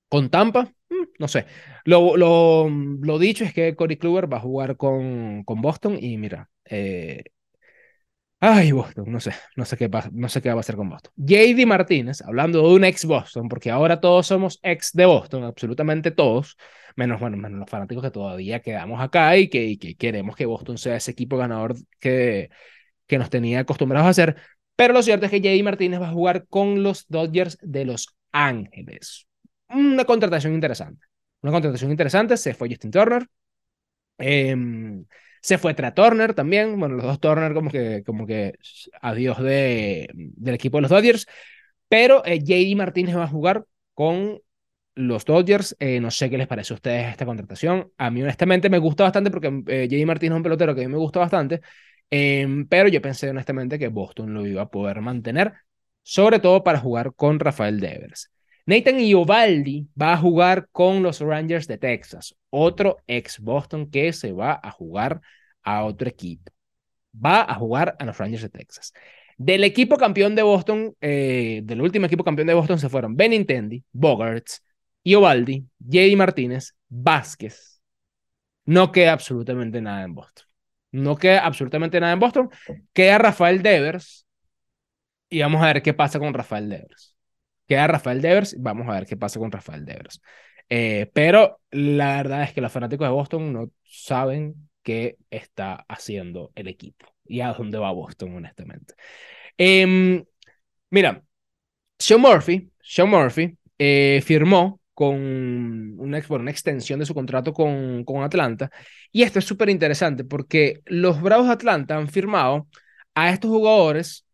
con 0.08 0.30
Tampa, 0.30 0.72
mm, 0.90 1.04
no 1.18 1.26
sé. 1.26 1.46
Lo, 1.84 3.18
dicho 3.18 3.42
es 3.42 3.52
que 3.52 3.74
Corey 3.74 3.96
Kluber 3.96 4.32
va 4.32 4.36
a 4.36 4.40
jugar 4.40 4.76
con, 4.76 5.42
con 5.42 5.60
Boston 5.60 5.98
y 6.00 6.18
mira, 6.18 6.50
eh, 6.66 7.24
Ay, 8.40 8.70
Boston, 8.70 9.10
no 9.10 9.18
sé, 9.18 9.32
no 9.56 9.64
sé 9.64 9.76
qué 9.76 9.88
pasa, 9.88 10.10
no 10.12 10.28
sé 10.28 10.40
qué 10.40 10.48
va 10.50 10.56
a 10.56 10.60
hacer 10.60 10.76
con 10.76 10.88
Boston. 10.88 11.12
JD 11.16 11.66
Martínez, 11.66 12.22
hablando 12.22 12.62
de 12.62 12.74
un 12.74 12.84
ex 12.84 13.04
Boston, 13.04 13.48
porque 13.48 13.68
ahora 13.70 14.00
todos 14.00 14.28
somos 14.28 14.60
ex 14.62 14.92
de 14.92 15.06
Boston, 15.06 15.42
absolutamente 15.42 16.12
todos, 16.12 16.56
menos, 16.94 17.18
bueno, 17.18 17.36
menos 17.36 17.58
los 17.58 17.68
fanáticos 17.68 18.04
que 18.04 18.12
todavía 18.12 18.60
quedamos 18.60 19.00
acá 19.00 19.36
y 19.36 19.48
que, 19.48 19.76
que 19.76 19.96
queremos 19.96 20.36
que 20.36 20.46
Boston 20.46 20.78
sea 20.78 20.94
ese 20.94 21.10
equipo 21.10 21.36
ganador 21.36 21.74
que, 21.98 22.50
que 23.08 23.18
nos 23.18 23.28
tenía 23.28 23.60
acostumbrados 23.60 24.06
a 24.06 24.10
hacer. 24.10 24.36
Pero 24.76 24.94
lo 24.94 25.02
cierto 25.02 25.26
es 25.26 25.32
que 25.32 25.40
JD 25.40 25.64
Martínez 25.64 26.00
va 26.00 26.08
a 26.08 26.12
jugar 26.12 26.46
con 26.46 26.84
los 26.84 27.06
Dodgers 27.08 27.58
de 27.60 27.84
Los 27.84 28.14
Ángeles. 28.30 29.26
Una 29.68 30.04
contratación 30.04 30.54
interesante. 30.54 31.06
Una 31.42 31.50
contratación 31.52 31.90
interesante. 31.90 32.36
Se 32.36 32.54
fue 32.54 32.68
Justin 32.68 32.92
Turner. 32.92 33.26
Eh, 34.18 34.54
se 35.40 35.58
fue 35.58 35.74
Tra 35.74 35.94
Turner 35.94 36.34
también. 36.34 36.78
Bueno, 36.78 36.96
los 36.96 37.04
dos 37.04 37.20
Turner 37.20 37.54
como 37.54 37.70
que, 37.70 38.02
como 38.04 38.26
que 38.26 38.54
adiós 39.00 39.38
de, 39.42 40.08
del 40.14 40.54
equipo 40.54 40.78
de 40.78 40.82
los 40.82 40.90
Dodgers. 40.90 41.26
Pero 41.88 42.24
eh, 42.24 42.40
JD 42.40 42.76
Martínez 42.76 43.16
va 43.16 43.24
a 43.24 43.28
jugar 43.28 43.64
con 43.94 44.40
los 44.94 45.24
Dodgers. 45.24 45.76
Eh, 45.78 46.00
no 46.00 46.10
sé 46.10 46.30
qué 46.30 46.38
les 46.38 46.46
parece 46.46 46.74
a 46.74 46.76
ustedes 46.76 47.08
esta 47.08 47.26
contratación. 47.26 47.92
A 47.98 48.10
mí 48.10 48.22
honestamente 48.22 48.68
me 48.70 48.78
gusta 48.78 49.04
bastante 49.04 49.30
porque 49.30 49.62
eh, 49.68 49.88
JD 49.88 50.06
Martínez 50.06 50.34
es 50.34 50.36
un 50.36 50.42
pelotero 50.42 50.74
que 50.74 50.82
a 50.84 50.88
mí 50.88 50.92
me 50.92 50.98
gusta 50.98 51.20
bastante. 51.20 51.60
Em, 52.10 52.66
pero 52.66 52.88
yo 52.88 53.02
pensé 53.02 53.30
honestamente 53.30 53.78
que 53.78 53.88
Boston 53.88 54.32
lo 54.34 54.46
iba 54.46 54.62
a 54.62 54.70
poder 54.70 55.00
mantener, 55.00 55.54
sobre 56.02 56.38
todo 56.40 56.64
para 56.64 56.78
jugar 56.78 57.14
con 57.14 57.38
Rafael 57.38 57.80
Devers. 57.80 58.30
Nathan 58.68 59.00
Iovaldi 59.00 59.88
va 59.98 60.12
a 60.12 60.18
jugar 60.18 60.68
con 60.72 61.02
los 61.02 61.20
Rangers 61.20 61.66
de 61.66 61.78
Texas, 61.78 62.34
otro 62.50 62.98
ex 63.06 63.38
Boston 63.40 63.90
que 63.90 64.12
se 64.12 64.30
va 64.32 64.60
a 64.62 64.70
jugar 64.70 65.22
a 65.62 65.84
otro 65.84 66.06
equipo. 66.06 66.52
va 67.14 67.42
a 67.50 67.54
jugar 67.54 67.96
a 67.98 68.04
los 68.04 68.18
Rangers 68.18 68.42
de 68.42 68.50
Texas. 68.50 68.92
Del 69.38 69.64
equipo 69.64 69.96
campeón 69.96 70.34
de 70.34 70.42
Boston, 70.42 70.94
eh, 71.00 71.62
del 71.64 71.80
último 71.80 72.04
equipo 72.04 72.24
campeón 72.24 72.48
de 72.48 72.52
Boston 72.54 72.78
se 72.78 72.90
fueron 72.90 73.16
Benintendi, 73.16 73.82
Bogarts, 73.90 74.62
Iovaldi, 75.02 75.64
JD 75.78 76.14
Martínez, 76.16 76.74
Vázquez. 76.90 77.80
No 78.66 78.92
queda 78.92 79.14
absolutamente 79.14 79.80
nada 79.80 80.02
en 80.04 80.14
Boston. 80.14 80.46
No 80.92 81.16
queda 81.16 81.46
absolutamente 81.46 82.00
nada 82.00 82.12
en 82.12 82.20
Boston. 82.20 82.50
Queda 82.92 83.16
Rafael 83.16 83.62
Devers. 83.62 84.26
Y 85.30 85.40
vamos 85.40 85.62
a 85.62 85.72
ver 85.72 85.82
qué 85.82 85.94
pasa 85.94 86.18
con 86.18 86.34
Rafael 86.34 86.68
Devers. 86.68 87.17
Queda 87.68 87.86
Rafael 87.86 88.22
Devers. 88.22 88.56
Vamos 88.58 88.88
a 88.88 88.92
ver 88.92 89.06
qué 89.06 89.16
pasa 89.16 89.38
con 89.38 89.52
Rafael 89.52 89.84
Devers. 89.84 90.20
Eh, 90.68 91.10
pero 91.12 91.60
la 91.70 92.16
verdad 92.16 92.42
es 92.42 92.52
que 92.52 92.60
los 92.60 92.72
fanáticos 92.72 93.06
de 93.06 93.12
Boston 93.12 93.52
no 93.52 93.70
saben 93.84 94.68
qué 94.82 95.16
está 95.30 95.84
haciendo 95.88 96.52
el 96.54 96.68
equipo 96.68 97.06
y 97.24 97.40
a 97.40 97.52
dónde 97.52 97.78
va 97.78 97.92
Boston, 97.92 98.36
honestamente. 98.36 98.94
Em, 99.56 100.24
mira, 100.90 101.22
Sean 101.98 102.20
Murphy, 102.20 102.70
Sean 102.80 103.10
Murphy 103.10 103.56
eh, 103.78 104.22
firmó 104.24 104.80
con 104.94 105.14
una, 106.00 106.18
extensión 106.50 106.98
de 106.98 107.06
su 107.06 107.14
contrato 107.14 107.52
con, 107.52 108.04
con 108.04 108.22
Atlanta. 108.22 108.70
Y 109.12 109.22
esto 109.22 109.38
es 109.38 109.44
súper 109.44 109.68
interesante 109.68 110.24
porque 110.24 110.80
los 110.86 111.20
Bravos 111.22 111.46
de 111.46 111.52
Atlanta 111.52 111.96
han 111.96 112.08
firmado 112.08 112.68
a 113.14 113.30
estos 113.30 113.50
jugadores 113.50 114.26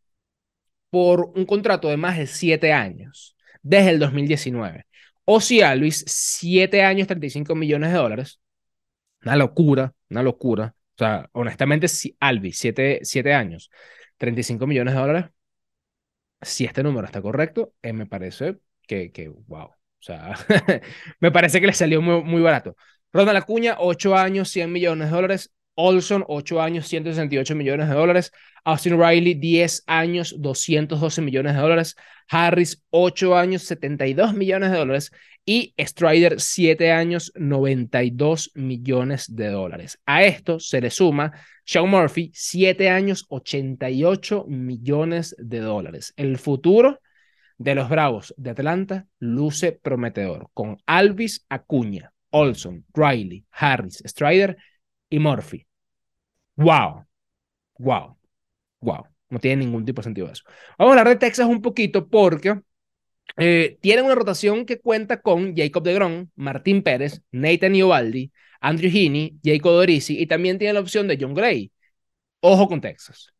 por 0.94 1.32
un 1.34 1.44
contrato 1.44 1.88
de 1.88 1.96
más 1.96 2.16
de 2.16 2.28
siete 2.28 2.72
años, 2.72 3.36
desde 3.64 3.90
el 3.90 3.98
2019. 3.98 4.86
O 5.24 5.40
si 5.40 5.60
Luis, 5.74 6.04
siete 6.06 6.84
años, 6.84 7.08
35 7.08 7.56
millones 7.56 7.90
de 7.90 7.98
dólares. 7.98 8.40
Una 9.24 9.34
locura, 9.34 9.92
una 10.08 10.22
locura. 10.22 10.76
O 10.94 10.98
sea, 10.98 11.28
honestamente, 11.32 11.88
si 11.88 12.16
siete, 12.52 13.00
siete 13.02 13.34
años, 13.34 13.72
35 14.18 14.68
millones 14.68 14.94
de 14.94 15.00
dólares, 15.00 15.24
si 16.42 16.64
este 16.64 16.84
número 16.84 17.06
está 17.06 17.20
correcto, 17.20 17.72
eh, 17.82 17.92
me 17.92 18.06
parece 18.06 18.58
que, 18.86 19.10
que, 19.10 19.26
wow, 19.30 19.64
o 19.64 19.76
sea, 19.98 20.36
me 21.18 21.32
parece 21.32 21.60
que 21.60 21.66
le 21.66 21.72
salió 21.72 22.02
muy, 22.02 22.22
muy 22.22 22.40
barato. 22.40 22.76
Ronald 23.12 23.38
Acuña, 23.38 23.78
8 23.80 24.14
años, 24.14 24.48
100 24.48 24.70
millones 24.70 25.08
de 25.10 25.16
dólares. 25.16 25.52
Olson, 25.74 26.24
8 26.28 26.60
años, 26.60 26.86
168 26.88 27.54
millones 27.54 27.88
de 27.88 27.94
dólares. 27.94 28.32
Austin 28.64 28.98
Riley, 28.98 29.34
10 29.34 29.84
años, 29.86 30.34
212 30.38 31.20
millones 31.20 31.54
de 31.54 31.60
dólares. 31.60 31.96
Harris, 32.28 32.82
8 32.90 33.36
años, 33.36 33.62
72 33.64 34.34
millones 34.34 34.70
de 34.70 34.78
dólares. 34.78 35.12
Y 35.44 35.74
Strider, 35.78 36.40
7 36.40 36.92
años, 36.92 37.32
92 37.34 38.52
millones 38.54 39.34
de 39.34 39.48
dólares. 39.48 39.98
A 40.06 40.24
esto 40.24 40.58
se 40.58 40.80
le 40.80 40.90
suma 40.90 41.32
Sean 41.66 41.88
Murphy, 41.88 42.30
7 42.34 42.88
años, 42.88 43.26
88 43.28 44.46
millones 44.48 45.34
de 45.38 45.60
dólares. 45.60 46.12
El 46.16 46.38
futuro 46.38 47.00
de 47.58 47.74
los 47.74 47.88
Bravos 47.88 48.34
de 48.36 48.50
Atlanta 48.50 49.06
luce 49.18 49.72
prometedor, 49.72 50.48
con 50.52 50.78
Alvis 50.86 51.46
Acuña, 51.48 52.12
Olson, 52.30 52.84
Riley, 52.92 53.44
Harris, 53.50 54.02
Strider 54.06 54.56
y 55.14 55.18
Murphy. 55.20 55.66
¡Wow! 56.56 57.06
¡Wow! 57.78 58.18
¡Wow! 58.80 59.06
No 59.30 59.38
tiene 59.38 59.64
ningún 59.64 59.84
tipo 59.84 60.00
de 60.00 60.04
sentido 60.04 60.30
eso. 60.30 60.44
Vamos 60.78 60.96
a 60.96 61.00
hablar 61.00 61.14
de 61.14 61.20
Texas 61.20 61.46
un 61.46 61.62
poquito 61.62 62.08
porque 62.08 62.60
eh, 63.36 63.78
tienen 63.80 64.04
una 64.04 64.14
rotación 64.16 64.66
que 64.66 64.80
cuenta 64.80 65.20
con 65.22 65.56
Jacob 65.56 65.84
DeGrom, 65.84 66.30
Martín 66.34 66.82
Pérez, 66.82 67.22
Nathan 67.30 67.74
Iovaldi, 67.76 68.32
Andrew 68.60 68.90
Heaney, 68.90 69.38
Jacob 69.44 69.72
Dorisi 69.72 70.20
y 70.20 70.26
también 70.26 70.58
tiene 70.58 70.74
la 70.74 70.80
opción 70.80 71.06
de 71.08 71.18
John 71.20 71.34
Gray. 71.34 71.70
Ojo 72.40 72.68
con 72.68 72.80
Texas. 72.80 73.32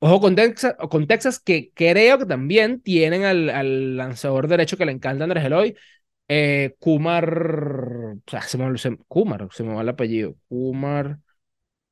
Ojo 0.00 0.20
con 0.20 0.34
Texas, 0.34 0.74
con 0.90 1.06
Texas, 1.06 1.40
que 1.40 1.72
creo 1.74 2.18
que 2.18 2.26
también 2.26 2.80
tienen 2.80 3.24
al, 3.24 3.96
lanzador 3.96 4.48
derecho 4.48 4.76
que 4.76 4.84
le 4.84 4.92
encanta 4.92 5.24
Andrés 5.24 5.44
Eloy, 5.44 5.76
eh, 6.28 6.74
Kumar, 6.78 8.16
se 8.46 8.58
me, 8.58 8.78
se, 8.78 8.96
Kumar, 9.08 9.48
se 9.52 9.62
me 9.64 9.74
va 9.74 9.82
el 9.82 9.88
apellido, 9.88 10.36
Kumar, 10.48 11.18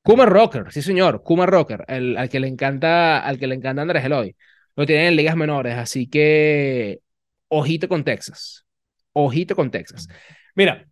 Kumar 0.03 0.29
Rocker, 0.31 0.73
sí 0.73 0.83
señor, 0.83 1.23
Kumar 1.23 1.51
Rocker, 1.51 1.85
el, 1.89 2.17
al 2.17 2.29
que 2.29 2.41
le 2.41 2.49
encanta, 2.49 3.21
al 3.21 3.39
que 3.39 3.47
le 3.47 3.55
encanta 3.55 3.83
Andrés 3.83 4.05
Eloy. 4.05 4.37
Lo 4.77 4.87
tienen 4.87 5.07
en 5.09 5.17
ligas 5.17 5.37
menores, 5.37 5.77
así 5.77 6.09
que 6.09 7.01
ojito 7.49 7.89
con 7.89 8.05
Texas, 8.05 8.67
ojito 9.12 9.55
con 9.57 9.71
Texas. 9.71 10.09
Mira, 10.55 10.89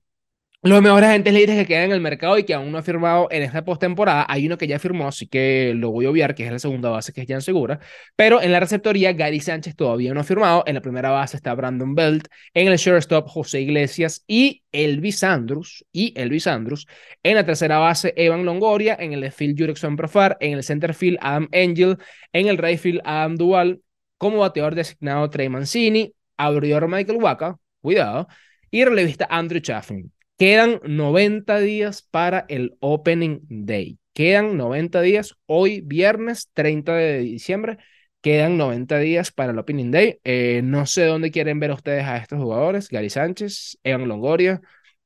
los 0.63 0.83
mejores 0.83 1.09
agentes 1.09 1.33
libres 1.33 1.57
que 1.57 1.67
quedan 1.67 1.85
en 1.85 1.93
el 1.93 2.01
mercado 2.03 2.37
y 2.37 2.45
que 2.45 2.53
aún 2.53 2.71
no 2.71 2.77
ha 2.77 2.83
firmado 2.83 3.29
en 3.31 3.43
esta 3.43 3.65
postemporada, 3.65 4.27
hay 4.29 4.45
uno 4.47 4.59
que 4.59 4.67
ya 4.67 4.79
firmó, 4.79 5.09
así 5.09 5.27
que 5.27 5.73
lo 5.75 5.91
voy 5.91 6.05
a 6.05 6.11
obviar, 6.11 6.35
que 6.35 6.45
es 6.45 6.53
la 6.53 6.59
segunda 6.59 6.91
base, 6.91 7.15
que 7.15 7.23
es 7.23 7.27
Jan 7.27 7.41
Segura. 7.41 7.81
Pero 8.15 8.43
en 8.43 8.53
la 8.53 8.61
receptoría, 8.61 9.15
Gary 9.15 9.41
Sánchez 9.41 9.75
todavía 9.75 10.13
no 10.13 10.21
ha 10.21 10.25
firmado. 10.25 10.63
En 10.67 10.75
la 10.75 10.83
primera 10.83 11.09
base 11.11 11.39
está 11.39 11.55
Brandon 11.55 11.95
Belt. 11.95 12.29
En 12.53 12.69
el 12.69 12.77
shortstop, 12.77 13.27
José 13.27 13.63
Iglesias 13.63 14.23
y 14.27 14.63
Elvis 14.71 15.25
Andrus. 15.25 15.85
Y 15.93 16.13
Elvis 16.15 16.47
Andrus. 16.47 16.87
En 17.23 17.37
la 17.37 17.47
tercera 17.47 17.79
base, 17.79 18.13
Evan 18.17 18.45
Longoria. 18.45 18.97
En 19.01 19.15
el 19.15 19.33
field, 19.33 19.59
Jurickson 19.59 19.97
Profar. 19.97 20.37
En 20.41 20.53
el 20.53 20.63
center 20.63 20.93
field, 20.93 21.17
Adam 21.23 21.49
Angel. 21.53 21.97
En 22.35 22.49
el 22.49 22.59
right 22.59 22.79
field, 22.79 23.01
Adam 23.05 23.37
Duval. 23.37 23.81
Como 24.19 24.39
bateador 24.41 24.75
designado, 24.75 25.31
Trey 25.31 25.49
Mancini. 25.49 26.13
Abridor 26.37 26.87
Michael 26.87 27.19
Waka. 27.19 27.57
Cuidado. 27.81 28.29
Y 28.71 28.85
relevista 28.85 29.27
Andrew 29.31 29.61
Chaffin. 29.61 30.13
Quedan 30.41 30.81
90 30.85 31.59
días 31.59 32.01
para 32.01 32.47
el 32.49 32.79
Opening 32.81 33.41
Day. 33.51 33.99
Quedan 34.15 34.57
90 34.57 35.03
días, 35.03 35.37
hoy 35.45 35.83
viernes 35.83 36.49
30 36.55 36.95
de 36.95 37.19
diciembre, 37.19 37.77
quedan 38.23 38.57
90 38.57 38.99
días 39.01 39.33
para 39.33 39.53
el 39.53 39.59
Opening 39.59 39.91
Day. 39.91 40.19
Eh, 40.25 40.63
no 40.65 40.87
sé 40.87 41.05
dónde 41.05 41.31
quieren 41.31 41.61
ver 41.61 41.73
ustedes 41.73 42.05
a 42.05 42.17
estos 42.17 42.39
jugadores, 42.41 42.89
Gary 42.89 43.11
Sánchez, 43.11 43.79
Evan 43.85 44.09
Longoria, 44.09 44.63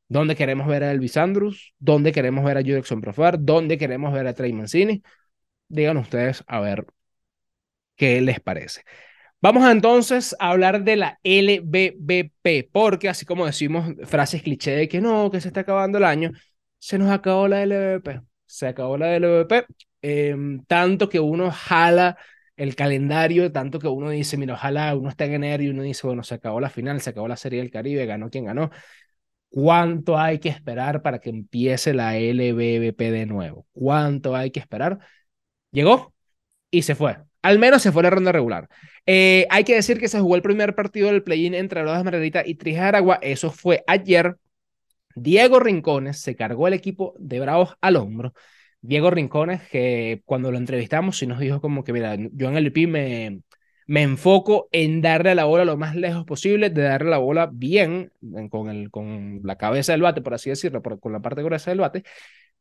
dónde 0.06 0.36
queremos 0.36 0.68
ver 0.68 0.84
a 0.84 0.92
Elvis 0.92 1.16
Andrus, 1.16 1.74
dónde 1.80 2.12
queremos 2.12 2.44
ver 2.44 2.56
a 2.58 2.62
Judson 2.62 3.00
Profar, 3.00 3.38
dónde 3.40 3.76
queremos 3.76 4.12
ver 4.12 4.28
a 4.28 4.34
Trey 4.34 4.52
Mancini. 4.52 5.02
Digan 5.66 5.96
ustedes 5.96 6.44
a 6.46 6.60
ver 6.60 6.86
qué 7.96 8.20
les 8.20 8.38
parece. 8.38 8.82
Vamos 9.44 9.70
entonces 9.70 10.34
a 10.38 10.52
hablar 10.52 10.84
de 10.84 10.96
la 10.96 11.20
LBBP, 11.22 12.70
porque 12.72 13.10
así 13.10 13.26
como 13.26 13.44
decimos 13.44 13.92
frases 14.04 14.42
cliché 14.42 14.70
de 14.70 14.88
que 14.88 15.02
no, 15.02 15.30
que 15.30 15.38
se 15.42 15.48
está 15.48 15.60
acabando 15.60 15.98
el 15.98 16.04
año, 16.04 16.30
se 16.78 16.96
nos 16.96 17.10
acabó 17.10 17.46
la 17.46 17.62
LBBP. 17.62 18.22
Se 18.46 18.66
acabó 18.68 18.96
la 18.96 19.14
LBBP, 19.14 19.66
em, 20.00 20.64
tanto 20.64 21.10
que 21.10 21.20
uno 21.20 21.50
jala 21.50 22.16
el 22.56 22.74
calendario, 22.74 23.52
tanto 23.52 23.78
que 23.78 23.86
uno 23.86 24.08
dice, 24.08 24.38
mira, 24.38 24.54
ojalá 24.54 24.96
uno 24.96 25.10
está 25.10 25.26
en 25.26 25.34
enero 25.34 25.62
y 25.62 25.68
uno 25.68 25.82
dice, 25.82 26.06
bueno, 26.06 26.22
se 26.22 26.36
acabó 26.36 26.58
la 26.58 26.70
final, 26.70 27.02
se 27.02 27.10
acabó 27.10 27.28
la 27.28 27.36
Serie 27.36 27.60
del 27.60 27.70
Caribe, 27.70 28.06
ganó 28.06 28.30
quien 28.30 28.46
ganó. 28.46 28.70
¿Cuánto 29.50 30.18
hay 30.18 30.38
que 30.40 30.48
esperar 30.48 31.02
para 31.02 31.20
que 31.20 31.30
empiece 31.30 31.94
la 31.94 32.16
LBBP 32.18 33.10
de 33.10 33.26
nuevo? 33.26 33.66
¿Cuánto 33.72 34.34
hay 34.36 34.50
que 34.50 34.60
esperar? 34.60 35.00
Llegó 35.72 36.14
y 36.70 36.82
se 36.82 36.94
fue. 36.94 37.18
Al 37.44 37.58
menos 37.58 37.82
se 37.82 37.92
fue 37.92 38.02
la 38.02 38.08
ronda 38.08 38.32
regular. 38.32 38.70
Eh, 39.04 39.46
hay 39.50 39.64
que 39.64 39.74
decir 39.74 40.00
que 40.00 40.08
se 40.08 40.18
jugó 40.18 40.34
el 40.34 40.40
primer 40.40 40.74
partido 40.74 41.08
del 41.08 41.22
play-in 41.22 41.52
entre 41.52 41.82
Rodas 41.82 42.02
Margarita 42.02 42.42
y 42.44 42.54
Trijaragua. 42.54 43.18
Eso 43.20 43.50
fue 43.50 43.84
ayer. 43.86 44.38
Diego 45.14 45.60
Rincones 45.60 46.22
se 46.22 46.36
cargó 46.36 46.68
el 46.68 46.72
equipo 46.72 47.14
de 47.18 47.40
Bravos 47.40 47.76
al 47.82 47.96
hombro. 47.96 48.32
Diego 48.80 49.10
Rincones, 49.10 49.60
que 49.68 50.22
cuando 50.24 50.50
lo 50.50 50.56
entrevistamos, 50.56 51.18
sí 51.18 51.26
nos 51.26 51.38
dijo 51.38 51.60
como 51.60 51.84
que, 51.84 51.92
mira, 51.92 52.16
yo 52.32 52.48
en 52.48 52.56
el 52.56 52.68
IP 52.68 52.88
me, 52.88 53.42
enfoco 53.86 54.70
en 54.72 55.02
darle 55.02 55.34
la 55.34 55.44
bola 55.44 55.66
lo 55.66 55.76
más 55.76 55.94
lejos 55.94 56.24
posible, 56.24 56.70
de 56.70 56.82
darle 56.82 57.10
la 57.10 57.18
bola 57.18 57.50
bien, 57.52 58.10
con 58.48 59.40
la 59.44 59.56
cabeza 59.56 59.92
del 59.92 60.00
bate, 60.00 60.22
por 60.22 60.32
así 60.32 60.48
decirlo, 60.48 60.82
con 60.82 61.12
la 61.12 61.20
parte 61.20 61.42
gruesa 61.42 61.70
del 61.70 61.80
bate, 61.80 62.04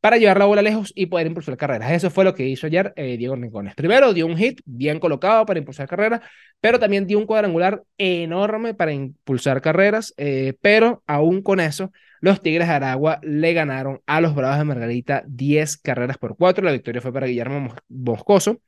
para 0.04 0.18
llevar 0.18 0.38
la 0.38 0.44
bola 0.44 0.60
lejos 0.60 0.92
y 0.94 1.06
poder 1.06 1.28
impulsar 1.28 1.56
carreras. 1.56 1.90
Eso 1.90 2.10
fue 2.10 2.24
lo 2.24 2.34
que 2.34 2.46
hizo 2.46 2.66
ayer 2.66 2.92
eh, 2.94 3.16
Diego 3.16 3.36
Rincones. 3.36 3.74
Primero 3.74 4.12
dio 4.12 4.26
un 4.26 4.36
hit 4.36 4.60
bien 4.66 5.00
colocado 5.00 5.46
para 5.46 5.58
impulsar 5.58 5.88
carreras, 5.88 6.20
pero 6.60 6.78
también 6.78 7.06
dio 7.06 7.16
un 7.18 7.24
cuadrangular 7.24 7.82
enorme 7.96 8.74
para 8.74 8.92
impulsar 8.92 9.62
carreras, 9.62 10.12
eh, 10.18 10.58
pero 10.60 11.02
aún 11.06 11.40
con 11.40 11.58
eso, 11.58 11.90
los 12.20 12.42
Tigres 12.42 12.68
de 12.68 12.74
Aragua 12.74 13.18
le 13.22 13.54
ganaron 13.54 14.02
a 14.04 14.20
los 14.20 14.34
Bravos 14.34 14.58
de 14.58 14.64
Margarita 14.64 15.24
10 15.26 15.78
carreras 15.78 16.18
por 16.18 16.36
4. 16.36 16.62
La 16.62 16.72
victoria 16.72 17.00
fue 17.00 17.10
para 17.10 17.26
Guillermo 17.26 17.74
Moscoso. 17.88 18.60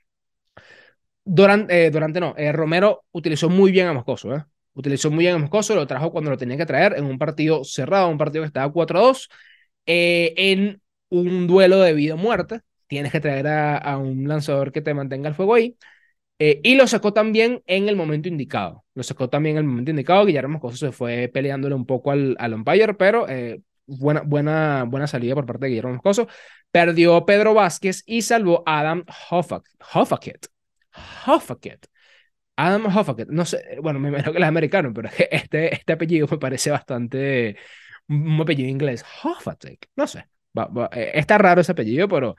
Durante, 1.22 1.84
eh, 1.84 1.90
durante 1.90 2.18
no, 2.18 2.34
Romero 2.52 3.04
utilizó 3.12 3.50
muy 3.50 3.72
bien 3.72 3.88
a 3.88 3.92
Moscoso, 3.92 4.46
Utilizó 4.72 5.10
muy 5.10 5.24
bien 5.24 5.34
a 5.34 5.38
Moscoso, 5.38 5.74
lo 5.74 5.86
trajo 5.86 6.10
cuando 6.12 6.30
lo 6.30 6.38
tenía 6.38 6.56
que 6.56 6.64
traer 6.64 6.94
en 6.96 7.04
un 7.04 7.18
partido 7.18 7.62
cerrado, 7.62 8.08
un 8.08 8.16
partido 8.16 8.42
que 8.42 8.46
estaba 8.46 8.72
4-2. 8.72 9.28
en 9.84 10.80
un 11.08 11.46
duelo 11.46 11.80
de 11.80 11.94
vida 11.94 12.14
o 12.14 12.16
muerte, 12.16 12.60
tienes 12.86 13.12
que 13.12 13.20
traer 13.20 13.46
a, 13.48 13.98
un 13.98 14.28
lanzador 14.28 14.72
que 14.72 14.82
te 14.82 14.94
mantenga 14.94 15.28
el 15.28 15.34
fuego 15.34 15.54
ahí. 15.54 15.76
Eh, 16.38 16.60
y 16.62 16.76
lo 16.76 16.86
sacó 16.86 17.12
también 17.12 17.62
en 17.66 17.88
el 17.88 17.96
momento 17.96 18.28
indicado. 18.28 18.84
Lo 18.94 19.02
sacó 19.02 19.28
también 19.30 19.56
en 19.56 19.64
el 19.64 19.68
momento 19.68 19.90
indicado. 19.90 20.24
Guillermo 20.26 20.54
Moscoso 20.54 20.76
se 20.76 20.92
fue 20.92 21.28
peleándole 21.32 21.74
un 21.74 21.86
poco 21.86 22.10
al, 22.10 22.36
al 22.38 22.54
umpire, 22.54 22.94
pero 22.94 23.28
eh, 23.28 23.60
buena, 23.86 24.20
buena, 24.22 24.84
buena 24.84 25.06
salida 25.06 25.34
por 25.34 25.46
parte 25.46 25.66
de 25.66 25.70
Guillermo 25.70 25.94
Moscoso. 25.94 26.28
Perdió 26.70 27.24
Pedro 27.24 27.54
Vázquez 27.54 28.02
y 28.06 28.22
salvó 28.22 28.62
Adam 28.66 29.04
Hoffaket. 29.30 30.48
Hoffaket. 31.26 31.86
Adam 32.56 32.86
Hoffaket. 32.86 33.28
No 33.28 33.44
sé, 33.44 33.78
bueno, 33.82 33.98
me 33.98 34.08
imagino 34.08 34.32
que 34.32 34.44
americano, 34.44 34.92
pero 34.92 35.08
este, 35.30 35.74
este 35.74 35.92
apellido 35.92 36.26
me 36.30 36.38
parece 36.38 36.70
bastante 36.70 37.56
un 38.08 38.40
apellido 38.40 38.68
inglés. 38.68 39.04
Hoffaket. 39.22 39.86
No 39.96 40.06
sé. 40.06 40.26
Eh, 40.92 41.12
está 41.14 41.38
raro 41.38 41.60
ese 41.60 41.72
apellido, 41.72 42.08
pero 42.08 42.36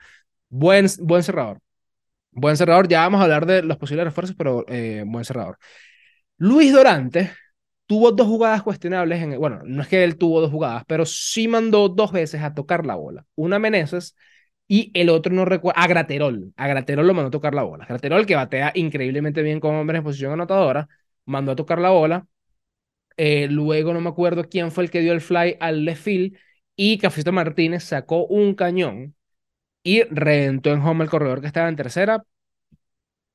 buen, 0.48 0.86
buen 1.00 1.22
cerrador. 1.22 1.60
Buen 2.32 2.56
cerrador. 2.56 2.88
Ya 2.88 3.00
vamos 3.00 3.20
a 3.20 3.24
hablar 3.24 3.46
de 3.46 3.62
los 3.62 3.78
posibles 3.78 4.06
refuerzos, 4.06 4.36
pero 4.36 4.64
eh, 4.68 5.04
buen 5.06 5.24
cerrador. 5.24 5.58
Luis 6.38 6.72
Dorante 6.72 7.32
tuvo 7.86 8.12
dos 8.12 8.26
jugadas 8.26 8.62
cuestionables. 8.62 9.22
En, 9.22 9.38
bueno, 9.38 9.60
no 9.64 9.82
es 9.82 9.88
que 9.88 10.04
él 10.04 10.18
tuvo 10.18 10.40
dos 10.40 10.50
jugadas, 10.50 10.84
pero 10.86 11.06
sí 11.06 11.48
mandó 11.48 11.88
dos 11.88 12.12
veces 12.12 12.42
a 12.42 12.54
tocar 12.54 12.86
la 12.86 12.94
bola. 12.94 13.26
Una 13.34 13.56
a 13.56 13.58
Meneses 13.58 14.16
y 14.68 14.90
el 14.94 15.08
otro 15.10 15.32
no 15.34 15.44
recuerdo. 15.44 15.80
A 15.80 15.86
Graterol. 15.86 16.52
A 16.56 16.68
Graterol 16.68 17.06
lo 17.06 17.14
mandó 17.14 17.28
a 17.28 17.30
tocar 17.32 17.54
la 17.54 17.62
bola. 17.62 17.86
Graterol, 17.86 18.26
que 18.26 18.36
batea 18.36 18.72
increíblemente 18.74 19.42
bien 19.42 19.60
con 19.60 19.74
hombres 19.74 19.98
en 19.98 20.04
posición 20.04 20.32
anotadora, 20.32 20.88
mandó 21.24 21.52
a 21.52 21.56
tocar 21.56 21.80
la 21.80 21.90
bola. 21.90 22.26
Eh, 23.16 23.48
luego 23.50 23.92
no 23.92 24.00
me 24.00 24.10
acuerdo 24.10 24.48
quién 24.48 24.70
fue 24.70 24.84
el 24.84 24.90
que 24.90 25.00
dio 25.00 25.12
el 25.12 25.20
fly 25.20 25.56
al 25.58 25.84
left 25.84 26.02
field 26.02 26.36
y 26.78 26.98
Cafito 26.98 27.32
Martínez 27.32 27.84
sacó 27.84 28.26
un 28.26 28.54
cañón 28.54 29.16
y 29.82 30.04
reventó 30.04 30.72
en 30.72 30.80
home 30.80 31.04
el 31.04 31.10
corredor 31.10 31.40
que 31.42 31.48
estaba 31.48 31.68
en 31.68 31.76
tercera, 31.76 32.24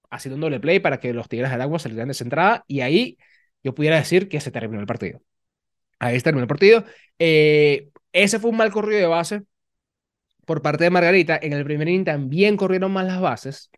haciendo 0.10 0.36
un 0.36 0.42
doble 0.42 0.60
play 0.60 0.80
para 0.80 1.00
que 1.00 1.14
los 1.14 1.28
Tigres 1.30 1.52
del 1.52 1.62
Agua 1.62 1.80
salieran 1.80 2.08
de 2.08 2.14
esa 2.14 2.24
entrada 2.24 2.64
y 2.68 2.82
ahí 2.82 3.18
yo 3.64 3.74
pudiera 3.76 3.98
decir 3.98 4.30
que 4.30 4.40
se 4.40 4.52
terminó 4.52 4.80
el 4.82 4.88
partido. 4.88 5.22
Ahí 6.00 6.18
se 6.18 6.24
terminó 6.24 6.44
el 6.44 6.48
partido. 6.50 6.86
Eh, 7.20 7.90
ese 8.14 8.40
fue 8.40 8.52
un 8.52 8.58
mal 8.58 8.72
corrido 8.72 9.02
de 9.02 9.08
base 9.08 9.44
por 10.46 10.62
parte 10.62 10.84
de 10.86 10.90
Margarita. 10.90 11.40
En 11.42 11.54
el 11.54 11.64
primer 11.66 11.88
inning 11.88 12.06
también 12.06 12.58
corrieron 12.58 12.92
más 12.92 13.06
las 13.06 13.22
bases. 13.22 13.72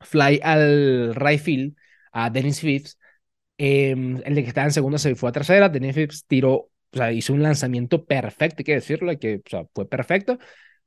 Fly 0.00 0.40
al 0.42 1.14
right 1.14 1.40
field 1.40 1.76
a 2.12 2.30
Dennis 2.30 2.60
Phipps. 2.60 2.98
Em, 3.58 4.20
el 4.24 4.34
de 4.34 4.42
que 4.42 4.48
estaba 4.48 4.66
en 4.66 4.72
segunda 4.72 4.98
se 4.98 5.14
fue 5.14 5.30
a 5.30 5.32
tercera. 5.32 5.68
Dennis 5.68 5.94
Phipps 5.94 6.24
tiró, 6.26 6.70
o 6.92 6.96
sea, 6.96 7.12
hizo 7.12 7.32
un 7.32 7.42
lanzamiento 7.42 8.04
perfecto, 8.04 8.56
hay 8.60 8.64
que 8.64 8.74
decirlo, 8.74 9.18
que 9.18 9.36
o 9.46 9.48
sea, 9.48 9.64
fue 9.74 9.88
perfecto. 9.88 10.38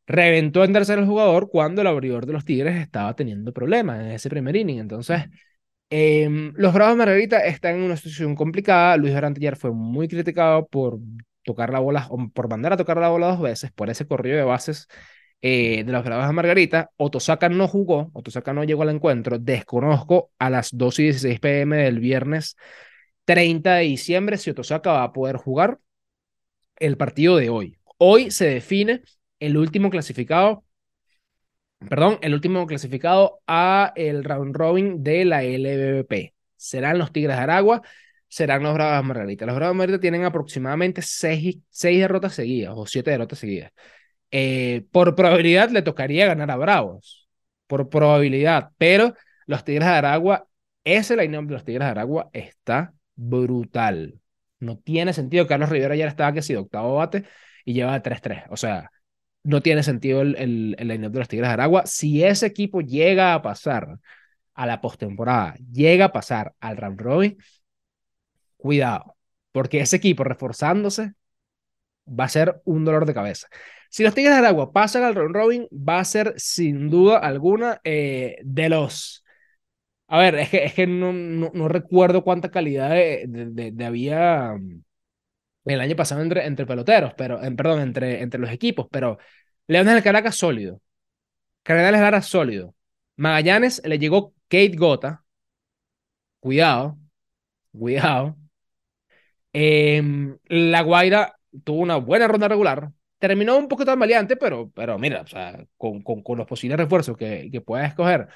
Reventó 0.08 0.63
en 0.63 0.74
tercer 0.74 1.00
el 1.00 1.05
jugador 1.05 1.50
cuando 1.50 1.81
el 1.81 1.88
abridor 1.88 2.25
de 2.25 2.34
los 2.34 2.46
Tigres 2.46 2.75
estaba 2.81 3.15
teniendo 3.15 3.53
problemas 3.53 4.01
en 4.01 4.12
ese 4.12 4.29
primer 4.29 4.55
inning. 4.55 4.79
Entonces, 4.79 5.25
em, 5.89 6.53
los 6.55 6.74
Bravos 6.74 6.96
de 6.96 6.98
Margarita 6.98 7.39
están 7.46 7.75
en 7.75 7.81
una 7.84 7.96
situación 7.98 8.36
complicada. 8.36 8.98
Luis 8.98 9.13
Durante 9.13 9.55
fue 9.55 9.72
muy 9.72 10.08
criticado 10.08 10.67
por 10.67 11.00
tocar 11.43 11.72
la 11.72 11.79
bola, 11.79 12.10
por 12.34 12.50
mandar 12.50 12.74
a 12.74 12.77
tocar 12.77 12.98
la 12.98 13.10
bola 13.10 13.27
dos 13.27 13.41
veces, 13.41 13.72
por 13.72 13.89
ese 13.89 14.08
corrido 14.08 14.38
de 14.38 14.43
bases 14.43 14.88
eh, 15.41 15.84
de 15.84 15.91
los 15.91 16.03
Bravos 16.03 16.27
de 16.27 16.34
Margarita. 16.34 16.91
Otosaka 16.98 17.50
no 17.50 17.67
jugó, 17.67 18.12
Otosaka 18.13 18.53
no 18.53 18.63
llegó 18.63 18.84
al 18.84 18.89
encuentro. 18.89 19.39
Desconozco 19.39 20.31
a 20.39 20.50
las 20.50 20.72
2 20.75 21.00
y 21.00 21.03
16 21.03 21.39
pm 21.39 21.77
del 21.77 22.00
viernes 22.00 22.55
30 23.25 23.75
de 23.75 23.84
diciembre 23.84 24.38
si 24.38 24.50
Otosaka 24.50 24.91
va 24.91 25.03
a 25.03 25.13
poder 25.13 25.38
jugar 25.38 25.79
el 26.81 26.97
partido 26.97 27.38
de 27.38 27.50
hoy. 27.50 27.77
Hoy 27.97 28.31
se 28.31 28.45
define 28.50 29.03
el 29.39 29.55
último 29.57 29.89
clasificado, 29.89 30.65
perdón, 31.88 32.17
el 32.21 32.33
último 32.33 32.65
clasificado 32.65 33.41
a 33.47 33.93
el 33.95 34.23
round 34.23 34.55
robin 34.55 35.03
de 35.03 35.25
la 35.25 35.43
LBP. 35.43 36.33
Serán 36.55 36.97
los 36.97 37.11
Tigres 37.11 37.38
de 37.38 37.43
Aragua, 37.43 37.81
serán 38.27 38.63
los 38.63 38.73
Bravos 38.73 39.05
Margarita. 39.05 39.45
Los 39.45 39.55
Bravos 39.55 39.75
Margarita 39.75 40.01
tienen 40.01 40.25
aproximadamente 40.25 41.01
seis, 41.01 41.59
seis 41.69 42.00
derrotas 42.00 42.33
seguidas 42.33 42.73
o 42.75 42.85
siete 42.85 43.11
derrotas 43.11 43.39
seguidas. 43.39 43.71
Eh, 44.31 44.85
por 44.91 45.15
probabilidad 45.15 45.69
le 45.69 45.81
tocaría 45.81 46.27
ganar 46.27 46.50
a 46.51 46.55
Bravos, 46.55 47.27
por 47.67 47.89
probabilidad, 47.89 48.71
pero 48.77 49.13
los 49.45 49.63
Tigres 49.63 49.88
de 49.88 49.93
Aragua, 49.93 50.47
ese 50.83 51.15
line-up 51.15 51.45
de 51.47 51.53
los 51.53 51.65
Tigres 51.65 51.85
de 51.85 51.91
Aragua 51.91 52.29
está 52.33 52.93
brutal. 53.15 54.20
No 54.62 54.78
tiene 54.78 55.12
sentido. 55.13 55.47
Carlos 55.47 55.69
Rivera 55.69 55.95
ya 55.95 56.08
estaba 56.08 56.32
que 56.34 56.58
octavo 56.58 56.95
bate 56.95 57.26
y 57.65 57.74
lleva 57.74 58.02
3-3. 58.02 58.45
O 58.50 58.56
sea, 58.58 58.91
no 59.43 59.62
tiene 59.62 59.84
sentido 59.84 60.21
el, 60.21 60.36
el, 60.38 60.76
el 60.80 60.88
line 60.88 61.10
de 61.10 61.19
los 61.19 61.28
Tigres 61.28 61.50
de 61.50 61.54
Aragua. 61.54 61.86
Si 61.86 62.24
ese 62.24 62.45
equipo 62.45 62.82
llega 62.82 63.34
a 63.34 63.41
pasar 63.41 64.00
a 64.54 64.65
la 64.65 64.82
postemporada, 64.82 65.56
llega 65.71 66.06
a 66.06 66.12
pasar 66.13 66.54
al 66.60 66.78
round 66.78 67.02
robin, 67.02 67.38
cuidado, 68.58 69.17
porque 69.52 69.82
ese 69.82 69.97
equipo 69.97 70.24
reforzándose 70.24 71.13
va 72.08 72.26
a 72.26 72.30
ser 72.30 72.62
un 72.65 72.86
dolor 72.86 73.06
de 73.06 73.13
cabeza. 73.13 73.47
Si 73.89 74.04
los 74.04 74.13
Tigres 74.13 74.34
de 74.34 74.39
Aragua 74.39 74.71
pasan 74.71 75.04
al 75.04 75.15
round 75.15 75.36
robin, 75.36 75.67
va 75.71 76.00
a 76.00 76.06
ser 76.06 76.34
sin 76.38 76.89
duda 76.89 77.17
alguna 77.17 77.82
eh, 77.84 78.38
de 78.43 78.69
los... 78.69 79.20
A 80.13 80.19
ver, 80.19 80.36
es 80.36 80.50
que, 80.50 80.65
es 80.65 80.74
que 80.74 80.86
no, 80.88 81.13
no, 81.13 81.67
recuerdo 81.69 82.24
cuánta 82.24 82.52
calidad 82.52 82.89
de, 82.89 83.26
de, 83.28 83.86
había 83.86 84.58
el 85.65 85.82
año 85.82 85.95
pasado 85.95 86.21
entre, 86.21 86.45
entre 86.45 86.65
peloteros, 86.65 87.13
pero, 87.15 87.39
perdón, 87.56 87.82
entre, 87.82 88.21
entre 88.21 88.39
los 88.39 88.50
equipos, 88.52 88.88
pero 88.91 89.17
Leones 89.67 89.93
del 89.93 90.04
Caracas 90.04 90.36
sólido, 90.36 90.82
Cardenales 91.63 92.02
Lara 92.02 92.21
sólido, 92.21 92.76
Magallanes 93.17 93.82
le 93.86 94.00
llegó 94.00 94.34
Kate 94.50 94.76
Gota, 94.78 95.26
cuidado, 96.39 96.97
cuidado. 97.74 98.38
Em, 99.54 100.38
la 100.47 100.82
Guaira 100.82 101.36
tuvo 101.63 101.82
una 101.82 101.97
buena 101.97 102.28
ronda 102.28 102.47
regular, 102.47 102.91
terminó 103.19 103.58
un 103.58 103.67
poco 103.67 103.86
tan 103.86 104.00
valiente, 104.00 104.38
pero, 104.38 104.71
pero 104.74 104.97
mira, 104.97 105.21
o 105.21 105.28
sea, 105.28 105.65
con, 105.78 106.02
con, 106.02 106.24
con 106.24 106.38
los 106.38 106.47
posibles 106.47 106.78
refuerzos 106.78 107.17
que, 107.17 107.50
que 107.52 107.62
pueda 107.62 107.86
escoger 107.86 108.28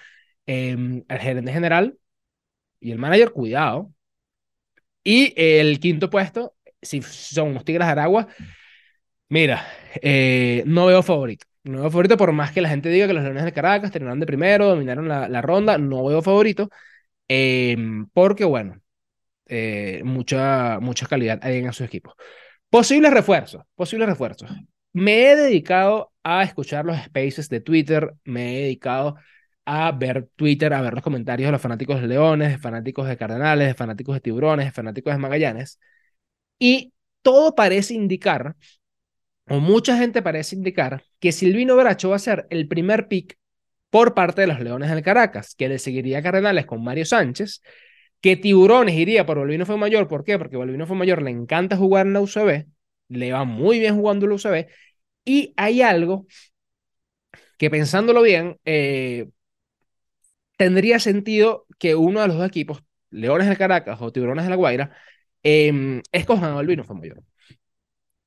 em, 0.45 1.03
el 1.07 1.19
gerente 1.19 1.51
general 1.51 1.97
y 2.79 2.91
el 2.91 2.99
manager, 2.99 3.31
cuidado. 3.31 3.91
Y 5.03 5.33
el 5.37 5.79
quinto 5.79 6.09
puesto 6.09 6.55
si 6.85 7.01
son 7.01 7.53
los 7.53 7.65
Tigres 7.65 7.87
de 7.87 7.91
Aragua, 7.91 8.27
mira, 9.29 9.67
eh, 10.01 10.63
no 10.65 10.85
veo 10.85 11.03
favorito. 11.03 11.45
No 11.63 11.81
veo 11.81 11.89
favorito 11.89 12.17
por 12.17 12.31
más 12.31 12.51
que 12.51 12.61
la 12.61 12.69
gente 12.69 12.89
diga 12.89 13.07
que 13.07 13.13
los 13.13 13.23
Leones 13.23 13.43
de 13.43 13.53
Caracas 13.53 13.91
terminaron 13.91 14.19
de 14.19 14.25
primero, 14.25 14.67
dominaron 14.67 15.07
la, 15.07 15.41
ronda, 15.41 15.77
no 15.77 16.05
veo 16.05 16.21
favorito, 16.21 16.69
em, 17.27 18.07
porque 18.13 18.45
bueno, 18.45 18.81
eh, 19.47 20.01
mucha, 20.05 20.79
mucha 20.81 21.07
calidad 21.07 21.39
hay 21.43 21.57
en 21.59 21.67
esos 21.69 21.87
equipos. 21.87 22.15
Posibles 22.69 23.13
refuerzos, 23.13 23.63
posibles 23.75 24.09
refuerzos. 24.09 24.51
Me 24.93 25.31
he 25.31 25.35
dedicado 25.35 26.13
a 26.23 26.43
escuchar 26.43 26.85
los 26.85 26.97
spaces 26.97 27.49
de 27.49 27.61
Twitter, 27.61 28.13
me 28.23 28.59
he 28.59 28.61
dedicado 28.63 29.17
a 29.65 29.91
ver 29.91 30.29
Twitter, 30.35 30.73
a 30.73 30.81
ver 30.81 30.93
los 30.93 31.03
comentarios 31.03 31.47
de 31.47 31.51
los 31.51 31.61
fanáticos 31.61 32.01
de 32.01 32.07
Leones, 32.07 32.61
fanáticos 32.61 33.07
de 33.07 33.17
Cardenales, 33.17 33.67
de 33.67 33.73
fanáticos 33.73 34.15
de 34.15 34.21
Tiburones, 34.21 34.73
fanáticos 34.73 35.13
de 35.13 35.19
Magallanes. 35.19 35.79
Y 36.59 36.93
todo 37.21 37.55
parece 37.55 37.93
indicar, 37.95 38.55
o 39.47 39.59
mucha 39.59 39.97
gente 39.97 40.21
parece 40.21 40.55
indicar, 40.55 41.03
que 41.19 41.31
Silvino 41.31 41.75
Bracho 41.75 42.09
va 42.09 42.17
a 42.17 42.19
ser 42.19 42.47
el 42.49 42.67
primer 42.67 43.07
pick 43.07 43.37
por 43.89 44.13
parte 44.13 44.41
de 44.41 44.47
los 44.47 44.59
Leones 44.59 44.89
del 44.89 45.01
Caracas, 45.03 45.55
que 45.55 45.69
le 45.69 45.79
seguiría 45.79 46.21
Cardenales 46.21 46.65
con 46.65 46.83
Mario 46.83 47.05
Sánchez, 47.05 47.61
que 48.21 48.35
Tiburones 48.35 48.95
iría 48.95 49.25
por 49.25 49.39
Balvino 49.39 49.65
fue 49.65 49.77
mayor, 49.77 50.07
¿por 50.07 50.23
qué? 50.23 50.37
Porque 50.37 50.57
Balvino 50.57 50.87
fue 50.87 50.95
mayor 50.95 51.21
le 51.21 51.31
encanta 51.31 51.77
jugar 51.77 52.07
en 52.07 52.13
la 52.13 52.21
UCB, 52.21 52.67
le 53.09 53.31
va 53.31 53.43
muy 53.45 53.79
bien 53.79 53.95
jugando 53.95 54.25
en 54.25 54.29
la 54.31 54.35
UCB, 54.35 54.67
y 55.25 55.53
hay 55.57 55.81
algo 55.81 56.27
que 57.57 57.69
pensándolo 57.69 58.21
bien, 58.21 58.57
eh, 58.65 59.29
tendría 60.57 60.99
sentido 60.99 61.65
que 61.79 61.95
uno 61.95 62.21
de 62.21 62.27
los 62.27 62.37
dos 62.37 62.47
equipos, 62.47 62.83
Leones 63.09 63.47
del 63.47 63.57
Caracas 63.57 64.01
o 64.01 64.11
Tiburones 64.11 64.45
de 64.45 64.49
la 64.49 64.55
Guaira, 64.55 64.91
eh, 65.43 66.01
escojan 66.11 66.51
a 66.51 66.55
Balvino 66.55 66.83
fue 66.83 66.95
mayor. 66.95 67.23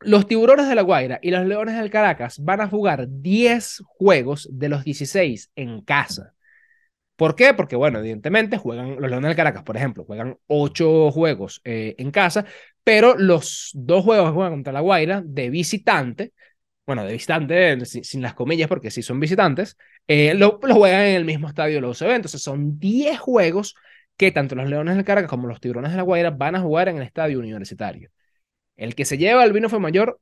Los 0.00 0.28
tiburones 0.28 0.68
de 0.68 0.76
La 0.76 0.82
Guaira 0.82 1.18
y 1.22 1.32
los 1.32 1.44
leones 1.44 1.76
del 1.76 1.90
Caracas 1.90 2.38
van 2.44 2.60
a 2.60 2.68
jugar 2.68 3.06
10 3.08 3.82
juegos 3.84 4.48
de 4.52 4.68
los 4.68 4.84
16 4.84 5.50
en 5.56 5.80
casa. 5.82 6.34
¿Por 7.16 7.34
qué? 7.34 7.52
Porque, 7.52 7.74
bueno, 7.74 7.98
evidentemente 7.98 8.58
juegan 8.58 8.90
los 9.00 9.10
Leones 9.10 9.28
del 9.30 9.36
Caracas, 9.36 9.64
por 9.64 9.76
ejemplo, 9.76 10.04
juegan 10.04 10.38
8 10.46 11.10
juegos 11.10 11.60
eh, 11.64 11.96
en 11.98 12.12
casa, 12.12 12.44
pero 12.84 13.16
los 13.18 13.72
dos 13.74 14.04
juegos 14.04 14.28
que 14.28 14.34
juegan 14.34 14.52
contra 14.52 14.72
La 14.72 14.80
Guaira 14.80 15.20
de 15.24 15.50
visitante, 15.50 16.32
bueno, 16.88 17.04
de 17.04 17.12
visitante 17.12 17.84
sin, 17.84 18.22
las 18.22 18.32
comillas, 18.32 18.66
porque 18.66 18.90
sí 18.90 19.02
son 19.02 19.20
visitantes, 19.20 19.76
eh, 20.06 20.32
lo, 20.32 20.58
juegan 20.58 21.02
en 21.02 21.16
el 21.16 21.26
mismo 21.26 21.46
estadio 21.46 21.74
de 21.74 21.80
los 21.82 22.00
eventos. 22.00 22.30
Entonces 22.32 22.42
son 22.42 22.78
10 22.78 23.18
juegos 23.18 23.74
que 24.16 24.32
tanto 24.32 24.54
los 24.54 24.70
Leones 24.70 24.96
del 24.96 25.04
Caracas 25.04 25.28
como 25.28 25.48
los 25.48 25.60
Tiburones 25.60 25.90
de 25.90 25.98
la 25.98 26.02
Guaira 26.02 26.30
van 26.30 26.56
a 26.56 26.60
jugar 26.60 26.88
en 26.88 26.96
el 26.96 27.02
estadio 27.02 27.40
universitario. 27.40 28.10
El 28.76 28.94
que 28.94 29.04
se 29.04 29.18
lleva 29.18 29.42
al 29.42 29.52
Vino 29.52 29.68
fue 29.68 29.80
mayor, 29.80 30.18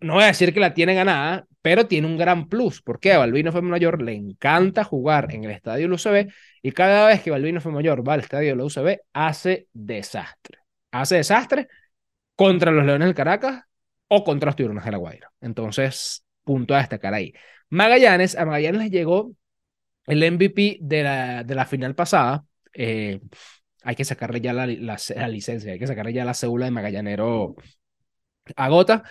no 0.00 0.14
voy 0.14 0.24
a 0.24 0.28
decir 0.28 0.54
que 0.54 0.60
la 0.60 0.72
tiene 0.72 0.94
ganada, 0.94 1.46
pero 1.60 1.86
tiene 1.86 2.06
un 2.06 2.16
gran 2.16 2.48
plus. 2.48 2.80
porque 2.80 3.12
A 3.12 3.18
Balvino 3.18 3.52
fue 3.52 3.60
mayor 3.60 4.00
le 4.00 4.14
encanta 4.14 4.84
jugar 4.84 5.28
en 5.34 5.44
el 5.44 5.50
estadio 5.50 5.86
UCB 5.92 6.32
y 6.62 6.72
cada 6.72 7.08
vez 7.08 7.22
que 7.22 7.30
Balvino 7.30 7.60
fue 7.60 7.72
mayor 7.72 8.08
va 8.08 8.14
al 8.14 8.20
estadio 8.20 8.50
de 8.50 8.56
la 8.56 8.64
UCB 8.64 9.00
hace 9.12 9.68
desastre. 9.74 10.60
Hace 10.92 11.16
desastre 11.16 11.68
contra 12.36 12.70
los 12.72 12.86
Leones 12.86 13.06
del 13.06 13.14
Caracas. 13.14 13.64
O 14.08 14.24
contra 14.24 14.48
los 14.48 14.56
tiburones 14.56 14.84
de 14.84 14.90
la 14.90 14.98
Guaira. 14.98 15.32
Entonces, 15.40 16.24
punto 16.44 16.74
a 16.74 16.78
destacar 16.78 17.14
ahí. 17.14 17.32
Magallanes, 17.68 18.36
a 18.36 18.44
Magallanes 18.44 18.82
les 18.82 18.90
llegó 18.90 19.32
el 20.06 20.22
MVP 20.22 20.78
de 20.80 21.02
la, 21.02 21.44
de 21.44 21.54
la 21.54 21.66
final 21.66 21.94
pasada. 21.94 22.44
Eh, 22.72 23.20
hay 23.82 23.94
que 23.94 24.04
sacarle 24.04 24.40
ya 24.40 24.52
la, 24.52 24.66
la, 24.66 25.28
licencia, 25.28 25.72
hay 25.72 25.78
que 25.78 25.86
sacarle 25.86 26.12
ya 26.12 26.24
la 26.24 26.34
cédula 26.34 26.66
de 26.66 26.72
Magallanero 26.72 27.56
a 28.56 28.68
Gota. 28.68 29.04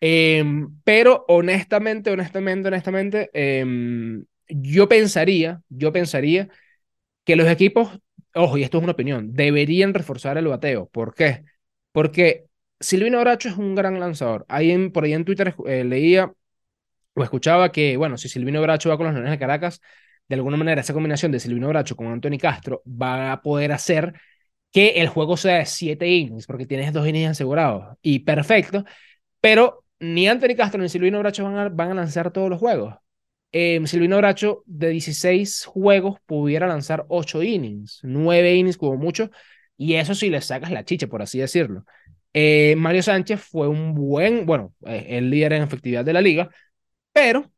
Em, 0.00 0.68
pero 0.84 1.24
honestamente, 1.28 2.10
honestamente, 2.10 2.68
honestamente, 2.68 3.30
em, 3.34 4.24
yo 4.48 4.88
pensaría, 4.88 5.62
yo 5.68 5.92
pensaría 5.92 6.48
que 7.24 7.36
los 7.36 7.48
equipos, 7.48 8.00
ojo, 8.34 8.58
y 8.58 8.64
esto 8.64 8.78
es 8.78 8.84
una 8.84 8.92
opinión, 8.92 9.32
deberían 9.34 9.94
reforzar 9.94 10.38
el 10.38 10.48
bateo. 10.48 10.88
¿Por 10.88 11.14
qué? 11.14 11.44
Porque 11.92 12.46
Silvino 12.82 13.20
Bracho 13.20 13.48
es 13.48 13.56
un 13.56 13.74
gran 13.74 13.98
lanzador. 14.00 14.44
Ahí 14.48 14.88
por 14.90 15.04
ahí 15.04 15.12
en 15.14 15.24
Twitter 15.24 15.54
eh, 15.66 15.84
leía 15.84 16.32
o 17.14 17.22
escuchaba 17.22 17.72
que, 17.72 17.96
bueno, 17.96 18.18
si 18.18 18.28
Silvino 18.28 18.60
Bracho 18.62 18.88
va 18.88 18.96
con 18.96 19.06
los 19.06 19.14
Leones 19.14 19.32
de 19.32 19.38
Caracas, 19.38 19.80
de 20.28 20.34
alguna 20.36 20.56
manera 20.56 20.80
esa 20.80 20.94
combinación 20.94 21.32
de 21.32 21.40
Silvino 21.40 21.68
Bracho 21.68 21.96
con 21.96 22.06
Anthony 22.08 22.38
Castro 22.40 22.82
va 22.86 23.32
a 23.32 23.42
poder 23.42 23.72
hacer 23.72 24.14
que 24.72 25.02
el 25.02 25.08
juego 25.08 25.36
sea 25.36 25.58
de 25.58 25.66
siete 25.66 26.08
innings, 26.08 26.46
porque 26.46 26.66
tienes 26.66 26.92
dos 26.92 27.06
innings 27.06 27.32
asegurados. 27.32 27.96
Y 28.02 28.20
perfecto, 28.20 28.84
pero 29.40 29.84
ni 30.00 30.28
Anthony 30.28 30.56
Castro 30.56 30.80
ni 30.82 30.88
Silvino 30.88 31.18
Bracho 31.20 31.44
van 31.44 31.80
a, 31.80 31.94
lanzar 31.94 32.32
todos 32.32 32.50
los 32.50 32.58
juegos. 32.58 32.94
Eh, 33.52 33.80
Silvino 33.84 34.16
Bracho 34.16 34.62
de 34.66 34.88
16 34.90 35.66
juegos 35.66 36.18
pudiera 36.26 36.66
lanzar 36.66 37.04
8 37.08 37.42
innings, 37.42 38.00
9 38.02 38.54
innings 38.56 38.78
como 38.78 38.96
mucho, 38.96 39.30
y 39.76 39.94
eso 39.94 40.14
sí 40.14 40.30
le 40.30 40.40
sacas 40.40 40.70
la 40.70 40.84
chicha, 40.84 41.06
por 41.06 41.22
así 41.22 41.38
decirlo. 41.38 41.84
Eh, 42.34 42.74
Mario 42.76 43.02
Sánchez 43.02 43.40
fue 43.40 43.68
un 43.68 43.94
buen, 43.94 44.46
bueno, 44.46 44.74
eh, 44.86 45.06
el 45.10 45.30
líder 45.30 45.54
en 45.54 45.62
efectividad 45.62 46.04
de 46.04 46.12
la 46.14 46.20
liga, 46.20 46.50
pero 47.12 47.50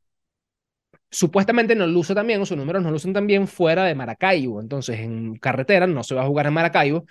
supuestamente 1.10 1.74
no 1.74 1.86
luce 1.86 2.14
también, 2.14 2.40
o 2.40 2.46
sus 2.46 2.56
números 2.56 2.82
no 2.82 2.90
lucen 2.90 3.12
también 3.12 3.46
fuera 3.46 3.84
de 3.84 3.94
Maracaibo. 3.94 4.60
Entonces, 4.60 5.00
en 5.00 5.36
carretera 5.36 5.86
no 5.86 6.02
se 6.02 6.14
va 6.14 6.22
a 6.22 6.26
jugar 6.26 6.46
en 6.46 6.52
Maracaibo. 6.54 7.06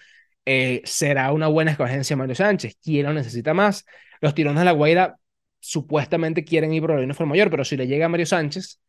Eh, 0.46 0.82
será 0.84 1.32
una 1.32 1.48
buena 1.48 1.72
escogencia 1.72 2.16
Mario 2.16 2.36
Sánchez. 2.36 2.76
¿Quién 2.82 3.06
lo 3.06 3.14
necesita 3.14 3.54
más? 3.54 3.86
Los 4.22 4.34
tirones 4.36 4.60
de 4.60 4.66
la 4.66 4.72
Guaira 4.72 5.18
supuestamente 5.60 6.44
quieren 6.44 6.74
ir 6.74 6.82
por 6.82 6.92
el 6.92 7.06
uniforme 7.06 7.32
mayor, 7.32 7.50
pero 7.50 7.64
si 7.64 7.78
le 7.78 7.88
llega 7.88 8.06
a 8.08 8.10
Mario 8.10 8.26
Sánchez, 8.26 8.80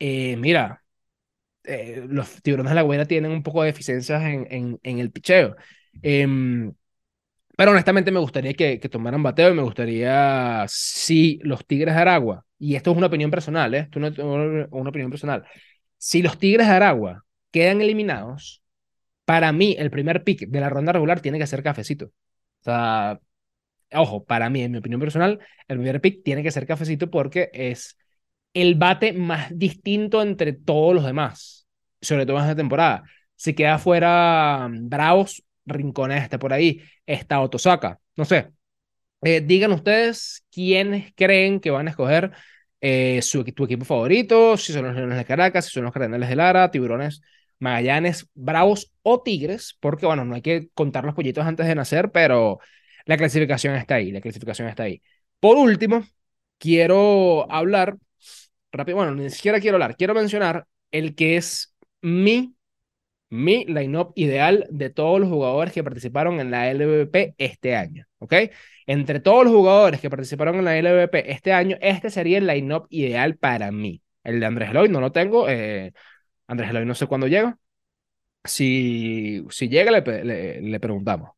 mira, 0.00 0.82
los 2.08 2.42
tiburones 2.42 2.70
de 2.70 2.74
la 2.74 2.82
Guaira 2.82 3.06
tienen 3.06 3.30
un 3.32 3.42
poco 3.42 3.62
de 3.62 3.68
deficiencias 3.68 4.22
en, 4.22 4.46
en, 4.50 4.80
en 4.82 4.98
el 4.98 5.10
picheo. 5.12 5.56
Pero 7.58 7.72
honestamente 7.72 8.12
me 8.12 8.20
gustaría 8.20 8.54
que, 8.54 8.78
que 8.78 8.88
tomaran 8.88 9.20
bateo 9.20 9.50
y 9.50 9.54
me 9.54 9.62
gustaría, 9.62 10.64
si 10.68 11.40
los 11.42 11.66
Tigres 11.66 11.92
de 11.92 12.00
Aragua, 12.00 12.46
y 12.56 12.76
esto 12.76 12.92
es 12.92 12.96
una 12.96 13.08
opinión 13.08 13.32
personal, 13.32 13.74
¿eh? 13.74 13.80
esto 13.80 13.98
es 13.98 14.18
una, 14.20 14.68
una 14.70 14.90
opinión 14.90 15.10
personal, 15.10 15.44
si 15.96 16.22
los 16.22 16.38
Tigres 16.38 16.68
de 16.68 16.74
Aragua 16.74 17.24
quedan 17.50 17.80
eliminados, 17.80 18.62
para 19.24 19.50
mí 19.50 19.74
el 19.76 19.90
primer 19.90 20.22
pick 20.22 20.46
de 20.48 20.60
la 20.60 20.68
ronda 20.68 20.92
regular 20.92 21.20
tiene 21.20 21.40
que 21.40 21.48
ser 21.48 21.64
cafecito. 21.64 22.06
O 22.60 22.62
sea, 22.62 23.18
ojo, 23.92 24.24
para 24.24 24.48
mí, 24.50 24.62
en 24.62 24.70
mi 24.70 24.78
opinión 24.78 25.00
personal, 25.00 25.40
el 25.66 25.78
primer 25.78 26.00
pick 26.00 26.22
tiene 26.22 26.44
que 26.44 26.52
ser 26.52 26.64
cafecito 26.64 27.10
porque 27.10 27.50
es 27.52 27.98
el 28.54 28.76
bate 28.76 29.12
más 29.12 29.48
distinto 29.50 30.22
entre 30.22 30.52
todos 30.52 30.94
los 30.94 31.04
demás, 31.04 31.66
sobre 32.00 32.24
todo 32.24 32.36
en 32.36 32.44
esta 32.44 32.54
temporada. 32.54 33.02
Si 33.34 33.52
queda 33.54 33.78
fuera 33.78 34.68
mm, 34.70 34.88
Bravos, 34.88 35.42
rincones 35.68 36.22
está 36.22 36.38
por 36.38 36.52
ahí, 36.52 36.82
está 37.06 37.40
Otosaka, 37.40 38.00
no 38.16 38.24
sé. 38.24 38.52
Eh, 39.22 39.40
digan 39.40 39.72
ustedes 39.72 40.44
quiénes 40.50 41.12
creen 41.16 41.60
que 41.60 41.70
van 41.70 41.88
a 41.88 41.90
escoger 41.90 42.32
eh, 42.80 43.20
su, 43.22 43.44
tu 43.44 43.64
equipo 43.64 43.84
favorito, 43.84 44.56
si 44.56 44.72
son 44.72 44.84
los 44.86 44.94
Leones 44.94 45.18
de 45.18 45.24
Caracas, 45.24 45.66
si 45.66 45.72
son 45.72 45.84
los 45.84 45.92
Cardenales 45.92 46.28
de 46.28 46.36
Lara, 46.36 46.70
Tiburones, 46.70 47.20
Magallanes, 47.58 48.28
Bravos 48.34 48.92
o 49.02 49.22
Tigres, 49.22 49.76
porque 49.80 50.06
bueno, 50.06 50.24
no 50.24 50.34
hay 50.36 50.42
que 50.42 50.68
contar 50.74 51.04
los 51.04 51.14
pollitos 51.14 51.44
antes 51.44 51.66
de 51.66 51.74
nacer, 51.74 52.10
pero 52.12 52.60
la 53.06 53.16
clasificación 53.16 53.74
está 53.74 53.96
ahí, 53.96 54.12
la 54.12 54.20
clasificación 54.20 54.68
está 54.68 54.84
ahí. 54.84 55.02
Por 55.40 55.56
último, 55.56 56.04
quiero 56.58 57.50
hablar, 57.50 57.96
rápido, 58.72 58.96
bueno, 58.96 59.14
ni 59.14 59.30
siquiera 59.30 59.60
quiero 59.60 59.76
hablar, 59.76 59.96
quiero 59.96 60.14
mencionar 60.14 60.66
el 60.92 61.14
que 61.14 61.36
es 61.36 61.74
mi 62.02 62.54
mi 63.30 63.64
line-up 63.66 64.12
ideal 64.16 64.66
de 64.70 64.90
todos 64.90 65.20
los 65.20 65.28
jugadores 65.28 65.72
que 65.72 65.84
participaron 65.84 66.40
en 66.40 66.50
la 66.50 66.70
LVP 66.70 67.34
este 67.38 67.76
año, 67.76 68.06
¿ok? 68.18 68.34
Entre 68.86 69.20
todos 69.20 69.44
los 69.44 69.52
jugadores 69.52 70.00
que 70.00 70.10
participaron 70.10 70.56
en 70.56 70.64
la 70.64 70.78
LVP 70.78 71.30
este 71.32 71.52
año, 71.52 71.76
este 71.80 72.10
sería 72.10 72.38
el 72.38 72.46
line-up 72.46 72.86
ideal 72.90 73.36
para 73.36 73.70
mí. 73.70 74.02
El 74.24 74.40
de 74.40 74.46
Andrés 74.46 74.70
Eloy 74.70 74.88
no 74.88 75.00
lo 75.00 75.12
tengo, 75.12 75.48
eh, 75.48 75.92
Andrés 76.48 76.70
Eloy 76.70 76.86
no 76.86 76.94
sé 76.94 77.06
cuándo 77.06 77.26
llega. 77.28 77.58
Si, 78.44 79.44
si 79.50 79.68
llega, 79.68 79.90
le, 79.90 80.60
le 80.62 80.80
preguntamos. 80.80 81.32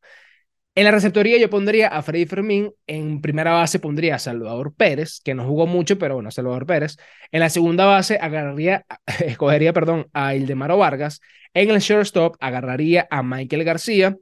En 0.73 0.85
la 0.85 0.91
receptoría 0.91 1.37
yo 1.37 1.49
pondría 1.49 1.89
a 1.89 2.01
Freddy 2.01 2.25
Fermín, 2.25 2.73
en 2.87 3.19
primera 3.19 3.51
base 3.51 3.77
pondría 3.79 4.15
a 4.15 4.19
Salvador 4.19 4.73
Pérez, 4.73 5.19
que 5.21 5.33
no 5.33 5.45
jugó 5.45 5.67
mucho, 5.67 5.97
pero 5.97 6.13
bueno, 6.15 6.31
Salvador 6.31 6.65
Pérez. 6.65 6.95
En 7.33 7.41
la 7.41 7.49
segunda 7.49 7.85
base 7.85 8.17
agarraría, 8.21 8.85
escogería, 9.19 9.73
perdón, 9.73 10.07
a 10.13 10.33
Ildemaro 10.33 10.77
Vargas. 10.77 11.19
En 11.53 11.71
el 11.71 11.79
shortstop 11.79 12.37
agarraría 12.39 13.05
a 13.11 13.21
Michael 13.21 13.65
García. 13.65 14.17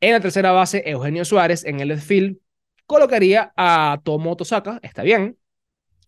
En 0.00 0.12
la 0.12 0.20
tercera 0.20 0.50
base, 0.50 0.82
Eugenio 0.86 1.24
Suárez. 1.24 1.64
En 1.64 1.78
el 1.78 1.88
left 1.88 2.04
field 2.04 2.38
colocaría 2.86 3.52
a 3.56 4.00
Tomo 4.02 4.34
Tosaka, 4.36 4.80
está 4.82 5.04
bien. 5.04 5.38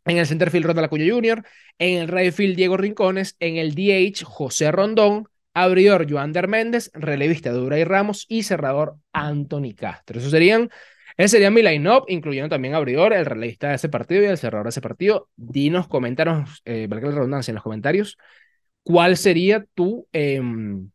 En 0.06 0.18
el 0.18 0.26
center 0.26 0.50
field, 0.50 0.66
Ronda 0.66 0.82
Lacuña 0.82 1.06
Jr. 1.08 1.44
En 1.78 1.98
el 2.02 2.08
right 2.08 2.34
field, 2.34 2.56
Diego 2.56 2.76
Rincones. 2.76 3.36
En 3.38 3.58
el 3.58 3.76
DH, 3.76 4.24
José 4.24 4.72
Rondón 4.72 5.28
abridor 5.54 6.10
Joander 6.10 6.48
Méndez, 6.48 6.90
relevista 6.94 7.52
Duray 7.52 7.84
Ramos 7.84 8.26
y 8.28 8.42
cerrador 8.42 8.96
Anthony 9.12 9.74
Castro. 9.76 10.18
Eso 10.18 10.28
serían, 10.28 10.68
ese 11.16 11.28
sería 11.28 11.50
mi 11.50 11.62
line-up, 11.62 12.04
incluyendo 12.08 12.48
también 12.48 12.74
abridor, 12.74 13.12
el 13.12 13.24
relevista 13.24 13.68
de 13.68 13.76
ese 13.76 13.88
partido 13.88 14.22
y 14.22 14.26
el 14.26 14.38
cerrador 14.38 14.66
de 14.66 14.70
ese 14.70 14.80
partido. 14.80 15.28
Dinos, 15.36 15.88
coméntanos, 15.88 16.60
eh, 16.64 16.86
valga 16.88 17.08
la 17.08 17.14
redundancia 17.14 17.52
en 17.52 17.54
los 17.54 17.64
comentarios, 17.64 18.18
cuál 18.82 19.16
sería 19.16 19.64
tu, 19.74 20.06
em, 20.12 20.90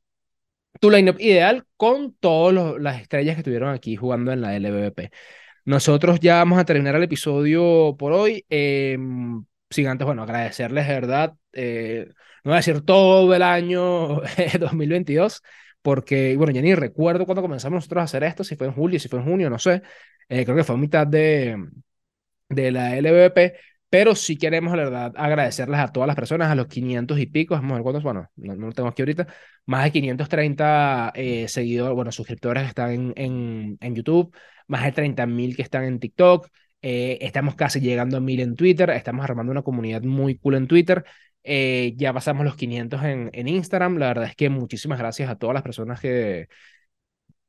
tu 0.80 0.91
line-up 0.91 1.19
ideal 1.19 1.65
con 1.78 2.13
todas 2.19 2.80
las 2.82 3.02
estrellas 3.02 3.36
que 3.36 3.41
estuvieron 3.41 3.74
aquí 3.74 3.95
jugando 3.95 4.32
en 4.32 4.41
la 4.41 4.56
LBBP. 4.56 5.12
Nosotros 5.65 6.19
ya 6.19 6.38
vamos 6.38 6.60
a 6.60 6.65
terminar 6.65 6.95
el 6.95 7.04
episodio 7.04 7.95
por 7.98 8.12
hoy. 8.13 8.45
Eh, 8.50 8.98
sin 9.70 9.88
antes, 9.88 10.06
bueno, 10.06 10.24
agradecerles 10.24 10.88
de 10.88 10.94
verdad. 10.94 11.34
Eh, 11.54 12.06
no 12.44 12.52
voy 12.52 12.54
a 12.54 12.58
decir 12.58 12.82
todo 12.82 13.34
el 13.34 13.42
año 13.44 14.22
2022, 14.60 15.42
porque, 15.82 16.36
bueno, 16.38 16.52
ya 16.54 16.62
ni 16.62 16.76
recuerdo 16.76 17.26
cuándo 17.26 17.42
comenzamos 17.42 17.78
nosotros 17.78 18.02
a 18.02 18.06
hacer 18.06 18.24
esto, 18.24 18.44
si 18.44 18.56
fue 18.56 18.68
en 18.68 18.74
julio, 18.74 19.00
si 19.00 19.08
fue 19.10 19.20
en 19.20 19.26
junio, 19.26 19.50
no 19.50 19.60
sé. 19.60 19.82
Eh, 20.30 20.46
creo 20.46 20.56
que 20.58 20.64
fue 20.64 20.76
a 20.76 20.78
mitad 20.78 21.08
de, 21.08 21.58
de 22.50 22.72
la 22.72 22.98
LVP, 22.98 23.54
pero 23.90 24.16
sí 24.16 24.38
queremos, 24.38 24.76
la 24.76 24.84
verdad, 24.84 25.14
agradecerles 25.16 25.80
a 25.80 25.88
todas 25.92 26.08
las 26.08 26.16
personas, 26.16 26.50
a 26.50 26.56
los 26.56 26.68
500 26.68 27.20
y 27.20 27.26
pico, 27.28 27.56
vamos 27.56 27.72
a 27.72 27.76
ver 27.76 27.84
cuántos, 27.84 28.04
bueno, 28.04 28.30
no, 28.36 28.56
lo 28.56 28.72
tengo 28.74 28.90
aquí 28.90 29.02
ahorita, 29.02 29.28
más 29.66 29.84
de 29.86 29.92
530 29.92 31.12
eh, 31.16 31.48
seguidores, 31.48 31.96
bueno, 31.96 32.12
suscriptores 32.12 32.64
que 32.64 32.70
están 32.70 32.92
en, 32.92 33.14
en, 33.16 33.78
en 33.82 33.96
YouTube, 33.96 34.36
más 34.68 34.84
de 34.84 34.92
30 34.92 35.26
mil 35.26 35.56
que 35.56 35.62
están 35.64 35.84
en 35.84 36.00
TikTok, 36.00 36.48
eh, 36.82 37.18
estamos 37.22 37.56
casi 37.56 37.80
llegando 37.80 38.18
a 38.18 38.20
mil 38.20 38.39
en 38.39 38.56
Twitter, 38.56 38.89
estamos 38.92 39.24
armando 39.24 39.52
una 39.52 39.63
comunidad 39.63 40.02
muy 40.04 40.38
cool 40.38 40.56
en 40.56 40.68
Twitter. 40.68 41.04
Eh, 41.44 41.94
ya 41.98 42.13
pasamos 42.13 42.46
los 42.46 42.56
500 42.56 43.04
en, 43.04 43.30
en 43.34 43.48
Instagram. 43.48 43.98
La 43.98 44.08
verdad 44.08 44.26
es 44.26 44.36
que 44.36 44.50
muchísimas 44.50 45.00
gracias 45.00 45.30
a 45.30 45.36
todas 45.38 45.54
las 45.54 45.63
personas 45.63 46.00
que, 46.00 46.48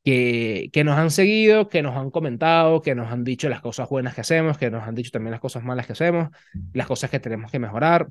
que, 0.04 0.70
que 0.72 0.84
nos 0.84 0.98
han 0.98 1.10
seguido, 1.10 1.68
que 1.68 1.82
nos 1.82 1.96
han 1.96 2.10
comentado, 2.10 2.80
que 2.82 2.94
nos 2.94 3.12
han 3.12 3.24
dicho 3.24 3.48
las 3.48 3.60
cosas 3.60 3.88
buenas 3.88 4.14
que 4.14 4.22
hacemos, 4.22 4.58
que 4.58 4.70
nos 4.70 4.82
han 4.86 4.94
dicho 4.94 5.10
también 5.10 5.32
las 5.32 5.40
cosas 5.40 5.62
malas 5.62 5.86
que 5.86 5.92
hacemos, 5.92 6.30
las 6.72 6.86
cosas 6.86 7.10
que 7.10 7.20
tenemos 7.20 7.50
que 7.50 7.58
mejorar. 7.58 8.08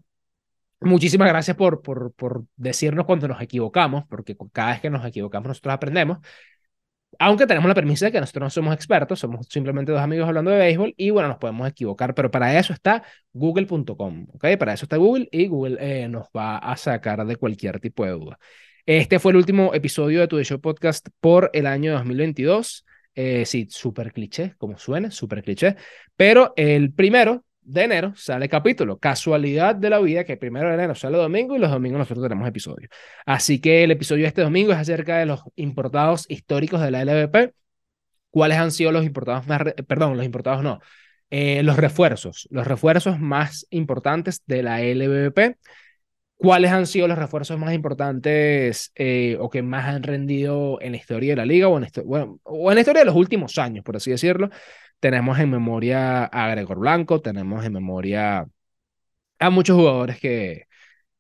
Muchísimas 0.82 1.28
gracias 1.28 1.58
por, 1.58 1.82
por, 1.82 2.14
por 2.14 2.46
decirnos 2.56 3.06
cuando 3.06 3.28
nos 3.28 3.42
equivocamos, 3.42 4.06
porque 4.08 4.38
cada 4.54 4.72
vez 4.72 4.82
que 4.82 4.90
nos 4.90 5.06
equivocamos 5.06 5.48
nosotros 5.50 5.74
aprendemos. 5.74 6.20
Aunque 7.22 7.46
tenemos 7.46 7.68
la 7.68 7.76
premisa 7.76 8.06
de 8.06 8.14
que 8.14 8.20
nosotros 8.22 8.44
no 8.44 8.50
somos 8.50 8.74
expertos, 8.74 9.20
somos 9.20 9.46
simplemente 9.50 9.92
dos 9.92 10.00
amigos 10.00 10.28
hablando 10.28 10.52
de 10.52 10.58
béisbol 10.58 10.94
y 10.96 11.10
bueno, 11.10 11.28
nos 11.28 11.38
podemos 11.38 11.68
equivocar, 11.68 12.16
pero 12.16 12.32
para 12.32 12.58
eso 12.58 12.72
está 12.72 13.04
google.com, 13.34 14.28
¿ok? 14.34 14.46
Para 14.58 14.74
eso 14.74 14.86
está 14.86 14.96
Google 14.96 15.28
y 15.30 15.48
Google 15.48 15.78
eh, 15.82 16.08
nos 16.08 16.28
va 16.36 16.58
a 16.58 16.78
sacar 16.78 17.26
de 17.26 17.36
cualquier 17.36 17.82
tipo 17.82 18.06
de 18.06 18.12
duda. 18.12 18.40
Este 18.86 19.20
fue 19.20 19.34
el 19.34 19.36
último 19.36 19.74
episodio 19.74 20.22
de 20.22 20.28
Tu 20.30 20.42
Show 20.44 20.62
Podcast 20.62 21.10
por 21.20 21.50
el 21.54 21.68
año 21.68 21.92
2022. 21.92 22.86
Eh, 23.14 23.46
sí, 23.46 23.68
súper 23.70 24.14
cliché, 24.14 24.56
como 24.58 24.78
suene, 24.78 25.12
súper 25.12 25.44
cliché, 25.44 25.76
pero 26.16 26.54
el 26.56 26.94
primero 26.94 27.44
de 27.70 27.84
enero 27.84 28.14
sale 28.16 28.50
capítulo. 28.50 28.98
Casualidad 28.98 29.76
de 29.76 29.90
la 29.90 30.00
vida 30.00 30.24
que 30.24 30.38
primero 30.38 30.68
de 30.70 30.74
enero 30.74 30.96
sale 30.96 31.18
domingo 31.18 31.56
y 31.56 31.60
los 31.60 31.72
domingos 31.72 32.00
nosotros 32.00 32.24
tenemos 32.24 32.48
episodio. 32.48 32.90
Así 33.26 33.62
que 33.62 33.84
el 33.84 33.92
episodio 33.92 34.24
de 34.24 34.30
este 34.30 34.42
domingo 34.42 34.72
es 34.72 34.78
acerca 34.80 35.18
de 35.18 35.26
los 35.28 35.42
importados 35.56 36.26
históricos 36.30 36.82
de 36.82 36.92
la 36.92 37.02
LVP. 37.04 37.54
¿Cuáles 38.32 38.58
han 38.58 38.72
sido 38.72 38.92
los 38.92 39.06
importados 39.06 39.48
más, 39.48 39.62
perdón, 39.88 40.18
los 40.18 40.26
importados 40.26 40.64
no, 40.64 40.80
Eh, 41.32 41.62
los 41.64 41.78
refuerzos, 41.78 42.48
los 42.52 42.66
refuerzos 42.66 43.20
más 43.20 43.68
importantes 43.70 44.42
de 44.48 44.64
la 44.64 44.82
LVP. 44.82 45.58
¿Cuáles 46.38 46.72
han 46.72 46.88
sido 46.88 47.08
los 47.08 47.18
refuerzos 47.18 47.60
más 47.60 47.74
importantes 47.74 48.92
eh, 48.96 49.38
o 49.40 49.50
que 49.50 49.62
más 49.62 49.86
han 49.88 50.04
rendido 50.04 50.80
en 50.82 50.94
la 50.94 50.98
historia 50.98 51.34
de 51.34 51.36
la 51.36 51.46
liga 51.46 51.68
o 51.68 51.78
en, 51.78 51.88
bueno, 52.06 52.40
o 52.44 52.72
en 52.72 52.76
la 52.76 52.82
historia 52.82 53.02
de 53.02 53.06
los 53.08 53.16
últimos 53.16 53.58
años, 53.58 53.84
por 53.84 53.98
así 53.98 54.10
decirlo? 54.12 54.50
Tenemos 55.00 55.40
en 55.40 55.50
memoria 55.50 56.26
a 56.26 56.50
Gregor 56.50 56.80
Blanco, 56.80 57.22
tenemos 57.22 57.64
en 57.66 57.74
memoria 57.74 58.48
a 59.40 59.50
muchos 59.50 59.78
jugadores 59.78 60.20
que, 60.20 60.66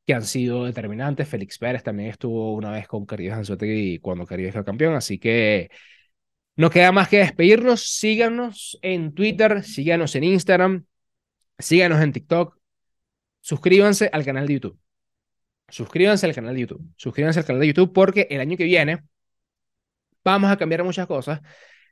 que 0.05 0.13
han 0.13 0.23
sido 0.23 0.65
determinantes. 0.65 1.29
Félix 1.29 1.57
Pérez 1.57 1.83
también 1.83 2.09
estuvo 2.09 2.53
una 2.55 2.71
vez 2.71 2.87
con 2.87 3.05
Caribe 3.05 3.33
Anzotegui 3.33 3.99
cuando 3.99 4.25
Caribe 4.25 4.51
fue 4.51 4.65
campeón, 4.65 4.95
así 4.95 5.19
que 5.19 5.69
no 6.55 6.69
queda 6.69 6.91
más 6.91 7.09
que 7.09 7.19
despedirnos. 7.19 7.83
Síganos 7.83 8.77
en 8.81 9.13
Twitter, 9.13 9.63
síganos 9.63 10.15
en 10.15 10.23
Instagram, 10.25 10.85
síganos 11.57 12.01
en 12.01 12.11
TikTok, 12.11 12.57
suscríbanse 13.41 14.09
al 14.11 14.25
canal 14.25 14.47
de 14.47 14.53
YouTube. 14.55 14.79
Suscríbanse 15.69 16.25
al 16.25 16.35
canal 16.35 16.55
de 16.55 16.61
YouTube. 16.61 16.81
Suscríbanse 16.97 17.39
al 17.39 17.45
canal 17.45 17.61
de 17.61 17.67
YouTube 17.67 17.93
porque 17.93 18.27
el 18.29 18.41
año 18.41 18.57
que 18.57 18.63
viene 18.65 19.03
vamos 20.23 20.51
a 20.51 20.57
cambiar 20.57 20.83
muchas 20.83 21.07
cosas. 21.07 21.41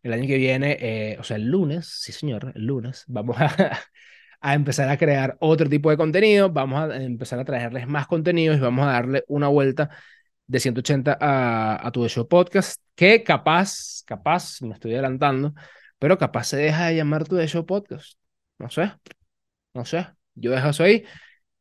El 0.07 0.13
año 0.13 0.27
que 0.27 0.37
viene, 0.37 0.77
eh, 0.79 1.17
o 1.19 1.23
sea, 1.23 1.37
el 1.37 1.47
lunes, 1.47 1.87
sí 1.87 2.11
señor, 2.13 2.53
el 2.55 2.65
lunes, 2.65 3.03
vamos 3.07 3.37
a, 3.39 3.47
a 4.41 4.53
empezar 4.53 4.89
a 4.89 4.97
crear 4.97 5.37
otro 5.41 5.69
tipo 5.69 5.89
de 5.89 5.97
contenido, 5.97 6.49
vamos 6.49 6.89
a 6.89 6.95
empezar 7.03 7.39
a 7.39 7.45
traerles 7.45 7.87
más 7.87 8.07
contenidos 8.07 8.57
y 8.57 8.61
vamos 8.61 8.87
a 8.87 8.91
darle 8.91 9.23
una 9.27 9.49
vuelta 9.49 9.89
de 10.47 10.59
180 10.59 11.17
a, 11.19 11.87
a 11.87 11.91
tu 11.91 12.07
show 12.07 12.27
podcast, 12.27 12.81
que 12.95 13.23
capaz, 13.23 14.03
capaz, 14.05 14.61
me 14.61 14.73
estoy 14.73 14.93
adelantando, 14.93 15.53
pero 15.99 16.17
capaz 16.17 16.45
se 16.45 16.57
deja 16.57 16.87
de 16.87 16.95
llamar 16.95 17.25
tu 17.27 17.37
show 17.47 17.65
podcast. 17.65 18.17
No 18.59 18.69
sé, 18.69 18.91
no 19.73 19.85
sé, 19.85 20.07
yo 20.35 20.51
dejo 20.51 20.69
eso 20.69 20.83
ahí. 20.83 21.05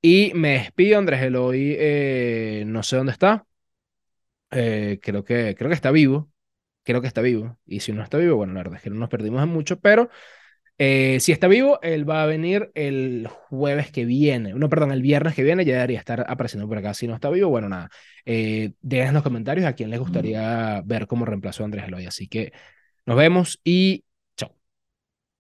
Y 0.01 0.33
me 0.35 0.51
despido, 0.55 0.99
Andrés 0.99 1.23
Eloy, 1.23 1.77
eh, 1.79 2.65
no 2.67 2.83
sé 2.83 2.97
dónde 2.97 3.13
está. 3.13 3.45
Eh, 4.51 4.99
creo, 5.03 5.25
que, 5.25 5.55
creo 5.57 5.69
que 5.69 5.75
está 5.75 5.91
vivo. 5.91 6.31
Creo 6.87 7.03
que 7.03 7.09
está 7.09 7.21
vivo. 7.21 7.59
Y 7.67 7.81
si 7.81 7.93
no 7.93 8.03
está 8.03 8.17
vivo, 8.17 8.37
bueno, 8.37 8.55
la 8.55 8.61
verdad 8.61 8.77
es 8.77 8.83
que 8.83 8.91
no 8.91 8.97
nos 8.97 9.11
perdimos 9.11 9.43
en 9.43 9.51
mucho, 9.51 9.81
pero 9.81 10.09
eh, 10.79 11.19
si 11.21 11.33
está 11.33 11.49
vivo, 11.49 11.81
él 11.83 12.09
va 12.09 12.23
a 12.23 12.27
venir 12.27 12.71
el 12.75 13.29
jueves 13.29 13.91
que 13.91 14.05
viene. 14.05 14.55
No, 14.55 14.69
perdón, 14.69 14.93
el 14.93 15.03
viernes 15.03 15.35
que 15.35 15.43
viene 15.43 15.65
ya 15.65 15.75
debería 15.75 15.99
estar 15.99 16.25
apareciendo 16.29 16.69
por 16.69 16.79
acá. 16.79 16.95
Si 16.95 17.09
no 17.09 17.15
está 17.15 17.29
vivo, 17.29 17.49
bueno, 17.51 17.69
nada. 17.69 17.91
Eh, 18.25 18.73
dejen 18.83 19.09
en 19.09 19.15
los 19.15 19.23
comentarios 19.25 19.67
a 19.67 19.73
quién 19.73 19.91
les 19.91 19.99
gustaría 19.99 20.81
ver 20.85 21.09
cómo 21.09 21.25
reemplazó 21.25 21.65
a 21.65 21.67
Andrés 21.67 21.87
Eloy. 21.87 22.07
Así 22.07 22.29
que 22.29 22.53
nos 23.05 23.17
vemos 23.17 23.61
y 23.65 24.05